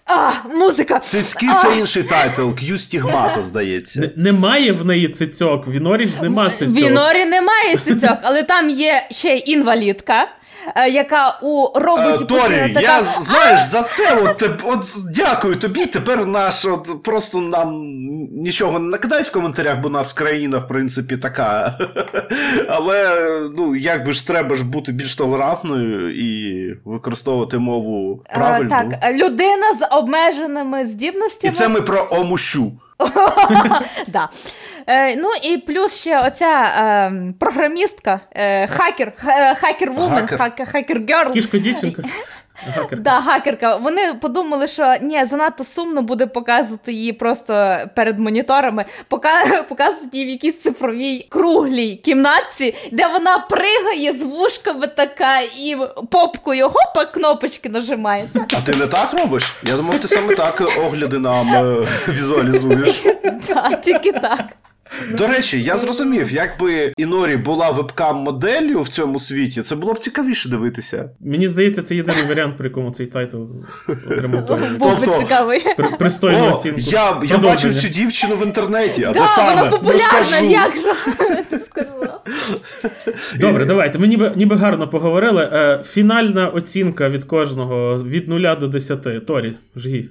А, 0.06 0.32
музика! 0.56 1.00
Цицьки 1.00 1.48
це 1.62 1.80
інший 1.80 2.04
тайтл, 2.04 2.50
К'ю 2.52 2.78
стігмата, 2.78 3.42
здається. 3.42 4.12
Немає 4.16 4.72
в 4.72 4.86
неї 4.86 5.10
цицьок, 5.10 5.68
в 5.68 5.72
Інорі 5.72 6.08
ж 6.08 6.14
нема 6.22 6.50
цицьок. 6.50 6.76
В 6.76 6.78
Інорі 6.78 7.26
немає 7.26 7.78
цицьок, 7.78 8.18
але 8.22 8.44
там 8.44 8.70
є 8.70 9.08
ще 9.12 9.36
інвалідка. 9.36 10.28
Е, 10.76 10.90
яка 10.90 11.40
у 11.42 11.80
роботі 11.80 12.26
Торі, 12.26 12.74
така... 12.74 12.80
я 12.80 13.04
знаєш, 13.22 13.62
за 13.62 13.84
це 13.84 14.22
от, 14.24 14.50
от 14.64 14.96
дякую 15.16 15.56
тобі. 15.56 15.86
Тепер 15.86 16.26
наш 16.26 16.66
от 16.66 17.04
просто 17.04 17.38
нам 17.42 17.82
нічого 18.32 18.80
не 18.80 18.90
накидають 18.90 19.28
в 19.28 19.32
коментарях, 19.32 19.80
бо 19.80 19.90
нас 19.90 20.14
країна, 20.14 20.58
в 20.58 20.68
принципі, 20.68 21.18
така. 21.18 21.78
Але 22.70 23.18
ну, 23.58 23.76
як 23.76 24.06
би 24.06 24.14
ж 24.14 24.28
треба 24.28 24.56
ж 24.56 24.64
бути 24.64 24.92
більш 24.92 25.16
толерантною 25.16 26.16
і 26.16 26.74
використовувати 26.86 27.58
мову 27.58 28.24
е, 28.30 28.36
правильно. 28.36 28.70
Так, 28.70 29.14
людина 29.14 29.74
з 29.80 29.96
обмеженими 29.96 30.86
здібностями. 30.86 31.54
І 31.54 31.58
це 31.58 31.68
ми 31.68 31.82
про 31.82 32.08
омущу. 32.12 32.72
да. 34.08 34.30
Е, 34.88 35.16
Ну 35.16 35.30
і 35.44 35.58
плюс 35.58 35.98
ще 35.98 36.20
оця 36.20 36.64
е, 36.64 37.12
програмістка, 37.40 38.20
е, 38.32 38.68
хакер, 38.68 39.12
е, 39.28 39.56
хакер 39.56 39.92
вумен, 39.92 40.28
хакер 40.72 41.02
герл. 41.10 41.32
Кішка 41.34 41.58
дівчинка. 41.58 42.04
Гакерка. 42.68 42.96
Да, 42.96 43.20
гакерка. 43.20 43.76
Вони 43.76 44.14
подумали, 44.22 44.68
що 44.68 44.96
ні, 45.02 45.26
занадто 45.26 45.64
сумно 45.64 46.02
буде 46.02 46.26
показувати 46.28 46.94
її 46.94 47.14
просто 47.14 47.78
перед 47.96 48.20
моніторами, 48.20 48.86
пока... 49.08 49.30
показувати 49.70 50.10
її 50.18 50.26
в 50.26 50.30
якійсь 50.30 50.60
цифровій 50.60 51.26
круглій 51.30 51.96
кімнатці, 51.96 52.76
де 52.92 53.08
вона 53.08 53.38
пригає 53.40 54.14
з 54.14 54.24
вушками 54.24 54.88
така 54.88 55.40
і 55.40 55.78
попкою 56.12 56.70
хопа 56.70 57.06
кнопочки 57.06 57.70
нажимається. 57.70 58.46
А 58.54 58.62
ти 58.62 58.76
не 58.76 58.88
так 58.88 59.14
робиш? 59.14 59.54
Я 59.64 59.76
думав, 59.76 60.00
ти 60.00 60.08
саме 60.08 60.36
так 60.36 60.62
огляди 60.86 61.20
нам 61.20 61.56
е, 61.56 61.88
візуалізуєш. 62.08 63.04
Так, 63.48 63.82
тільки 63.82 64.12
так. 64.12 64.46
До 65.12 65.28
речі, 65.28 65.64
я 65.64 65.78
зрозумів, 65.78 66.32
якби 66.34 66.94
Інорі 66.98 67.38
була 67.38 67.70
вебкам-моделлю 67.72 68.82
в 68.82 68.88
цьому 68.90 69.20
світі, 69.20 69.62
це 69.62 69.76
було 69.76 69.94
б 69.94 70.00
цікавіше 70.00 70.50
дивитися. 70.50 71.10
Мені 71.20 71.48
здається, 71.48 71.82
це 71.84 71.96
єдиний 71.96 72.24
варіант, 72.28 72.58
при 72.58 72.68
якому 72.68 72.92
цей 72.92 73.06
тайтл 73.08 73.38
отримав 74.12 74.48
Був 74.48 74.58
би 74.58 75.06
Тобто- 75.06 75.20
цікавий. 75.20 75.64
при- 75.78 75.88
пристойну 75.90 76.44
О, 76.52 76.56
оцінку. 76.56 76.80
я, 76.80 77.04
я 77.04 77.12
Продовження. 77.12 77.44
бачив 77.50 77.82
цю 77.82 77.88
дівчину 77.88 78.36
в 78.36 78.44
інтернеті, 78.46 79.04
а 79.04 79.12
де 79.12 79.20
Да, 79.20 79.28
саме? 79.28 79.50
вона 79.50 79.64
Не 79.66 79.70
популярна, 79.72 80.24
скажу. 80.24 80.46
як 80.46 80.76
же 80.76 81.44
ти 81.50 81.60
сказала. 81.60 82.09
Добре, 83.40 83.66
давайте. 83.66 84.00
Ми 84.00 84.08
ніби, 84.08 84.34
ніби 84.36 84.56
гарно 84.56 84.88
поговорили. 84.88 85.50
Е, 85.54 85.84
фінальна 85.86 86.48
оцінка 86.48 87.10
від 87.10 87.24
кожного 87.24 87.98
від 88.04 88.28
0 88.28 88.56
до 88.60 88.68
10. 88.68 89.26
Торі, 89.26 89.54
жгі. 89.76 90.10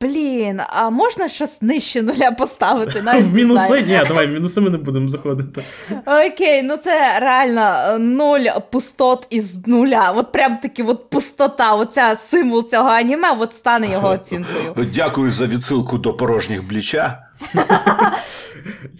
Блін, 0.00 0.60
а 0.68 0.90
можна 0.90 1.28
щось 1.28 1.62
нижче 1.62 2.02
нуля 2.02 2.30
поставити? 2.30 3.02
Навіть 3.04 3.24
В 3.26 3.34
мінуси? 3.34 3.84
Ні, 3.86 4.00
давай, 4.08 4.26
в 4.26 4.30
мінуси 4.30 4.60
ми 4.60 4.70
не 4.70 4.78
будемо 4.78 5.08
заходити. 5.08 5.62
Окей, 6.06 6.62
ну 6.62 6.76
це 6.76 7.20
реально 7.20 7.60
е, 7.60 7.98
нуль 7.98 8.46
пустот 8.70 9.26
із 9.30 9.66
нуля. 9.66 10.12
От 10.16 10.32
прям 10.32 10.56
таки 10.56 10.82
от 10.82 11.10
пустота, 11.10 11.74
оця 11.74 12.16
символ 12.16 12.70
цього 12.70 12.88
аніме, 12.88 13.36
от 13.38 13.54
стане 13.54 13.90
його 13.90 14.08
оцінкою. 14.14 14.86
Дякую 14.94 15.30
за 15.30 15.46
відсилку 15.46 15.98
до 15.98 16.14
порожніх 16.14 16.68
бліча. 16.68 17.18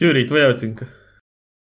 Юрій, 0.00 0.24
твоя 0.24 0.48
оцінка. 0.48 0.86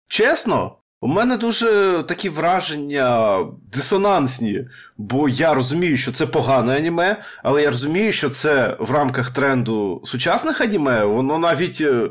Чесно, 0.07 0.75
у 1.01 1.07
мене 1.07 1.37
дуже 1.37 2.03
такі 2.07 2.29
враження 2.29 3.37
дисонансні, 3.73 4.67
бо 4.97 5.29
я 5.29 5.53
розумію, 5.53 5.97
що 5.97 6.11
це 6.11 6.25
погане 6.25 6.75
аніме, 6.77 7.17
але 7.43 7.61
я 7.61 7.71
розумію, 7.71 8.11
що 8.11 8.29
це 8.29 8.75
в 8.79 8.91
рамках 8.91 9.29
тренду 9.29 10.01
сучасних 10.05 10.61
аніме, 10.61 11.05
воно 11.05 11.39
навіть. 11.39 11.81
е, 11.81 12.09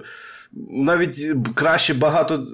Навіть 0.70 1.26
краще 1.54 1.94
багато, 1.94 2.44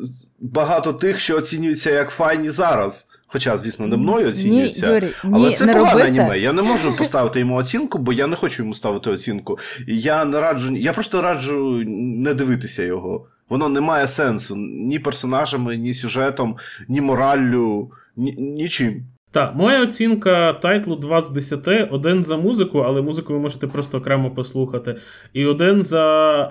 багато 0.41 0.93
тих, 0.93 1.21
що 1.21 1.37
оцінюються 1.37 1.91
як 1.91 2.11
файні 2.11 2.51
зараз. 2.51 3.09
Хоча, 3.27 3.57
звісно, 3.57 3.87
не 3.87 3.97
мною 3.97 4.29
оцінюються. 4.29 4.87
Ні, 4.87 4.95
Юрій, 4.95 5.11
але 5.25 5.49
ні, 5.49 5.55
це 5.55 5.67
погане 5.67 6.03
аніме. 6.21 6.39
Я 6.39 6.53
не 6.53 6.63
можу 6.63 6.97
поставити 6.97 7.41
йому 7.41 7.55
оцінку, 7.57 7.99
бо 7.99 8.13
я 8.13 8.27
не 8.27 8.37
хочу 8.37 8.63
йому 8.63 8.75
ставити 8.75 9.11
оцінку. 9.11 9.59
Я 9.87 10.25
не 10.25 10.41
раджу, 10.41 10.77
я 10.77 10.93
просто 10.93 11.23
раджу 11.23 11.83
не 11.87 12.35
дивитися 12.35 12.83
його. 12.83 13.27
Воно 13.49 13.69
не 13.69 13.81
має 13.81 14.09
сенсу 14.09 14.57
ні 14.57 14.99
персонажами, 14.99 15.77
ні 15.77 15.95
сюжетом, 15.95 16.57
ні 16.89 17.01
мораллю, 17.01 17.93
ні, 18.17 18.33
нічим. 18.33 19.07
Так, 19.35 19.55
моя 19.55 19.83
оцінка 19.83 20.53
тайтлу 20.53 20.97
2 20.97 21.23
з 21.23 21.31
10, 21.31 21.89
один 21.91 22.25
за 22.25 22.37
музику, 22.37 22.79
але 22.79 23.03
музику 23.03 23.33
ви 23.33 23.39
можете 23.39 23.67
просто 23.67 23.99
окремо 23.99 24.31
послухати. 24.31 24.97
І 25.33 25.47
один 25.47 25.83
за 25.83 26.03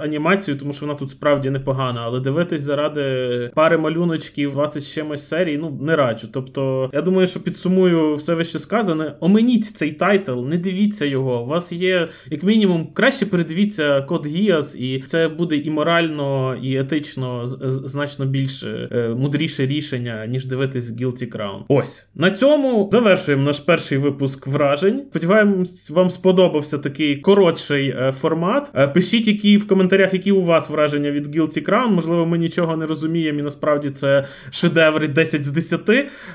анімацію, 0.02 0.58
тому 0.58 0.74
що 0.74 0.86
вона 0.86 1.00
тут 1.00 1.10
справді 1.10 1.50
непогана. 1.50 2.02
Але 2.04 2.20
дивитись 2.20 2.62
заради 2.62 3.52
пари 3.56 3.78
малюночків, 3.78 4.52
20 4.52 4.94
чимось 4.94 5.28
серій, 5.28 5.58
ну 5.58 5.80
не 5.82 5.96
раджу. 5.96 6.28
Тобто, 6.34 6.90
я 6.94 7.02
думаю, 7.02 7.28
що 7.28 7.40
підсумую 7.40 8.16
все 8.16 8.34
вище 8.34 8.60
сказане. 8.60 9.14
Оминіть 9.20 9.66
цей 9.66 9.92
тайтл, 9.92 10.46
не 10.46 10.58
дивіться 10.58 11.06
його. 11.06 11.44
У 11.44 11.46
вас 11.46 11.72
є, 11.72 12.08
як 12.32 12.44
мінімум, 12.44 12.88
краще 12.94 13.26
передивіться 13.26 14.02
код 14.02 14.26
Гіас, 14.26 14.76
і 14.76 15.04
це 15.08 15.28
буде 15.28 15.56
і 15.56 15.70
морально, 15.70 16.56
і 16.62 16.78
етично 16.78 17.48
значно 17.70 18.26
більше 18.26 18.90
е, 18.92 19.10
мудріше 19.10 19.66
рішення, 19.66 20.26
ніж 20.26 20.46
дивитись 20.46 20.92
Guilty 20.92 21.38
Crown. 21.38 21.64
Ось 21.68 22.08
на 22.16 22.32
цьому 22.32 22.73
завершуємо 22.92 23.44
наш 23.44 23.60
перший 23.60 23.98
випуск 23.98 24.48
вражень. 24.48 25.02
Сподіваємось, 25.10 25.90
вам 25.90 26.10
сподобався 26.10 26.78
такий 26.78 27.18
коротший 27.18 27.90
е, 27.90 28.14
формат. 28.22 28.72
Е, 28.76 28.88
пишіть, 28.88 29.28
які 29.28 29.58
в 29.58 29.68
коментарях, 29.68 30.14
які 30.14 30.32
у 30.32 30.42
вас 30.42 30.70
враження 30.70 31.12
від 31.12 31.36
Guilty 31.36 31.70
Crown. 31.70 31.90
Можливо, 31.90 32.26
ми 32.26 32.38
нічого 32.38 32.78
не 32.78 32.86
розуміємо, 32.86 33.40
і 33.40 33.44
насправді 33.44 33.90
це 33.90 34.26
шедеври 34.52 35.08
10 35.08 35.46
з 35.46 35.52
10. 35.52 35.82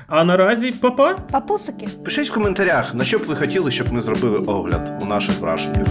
А 0.06 0.24
наразі, 0.24 0.74
па-па! 0.80 1.14
Папусики. 1.32 1.88
Пишіть 2.04 2.30
в 2.30 2.34
коментарях, 2.34 2.94
на 2.94 3.04
що 3.04 3.18
б 3.18 3.22
ви 3.22 3.36
хотіли, 3.36 3.70
щоб 3.70 3.92
ми 3.92 4.00
зробили 4.00 4.38
огляд 4.38 5.02
у 5.02 5.06
наших 5.06 5.40
враженнях. 5.40 5.88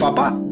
Па-па! 0.00 0.49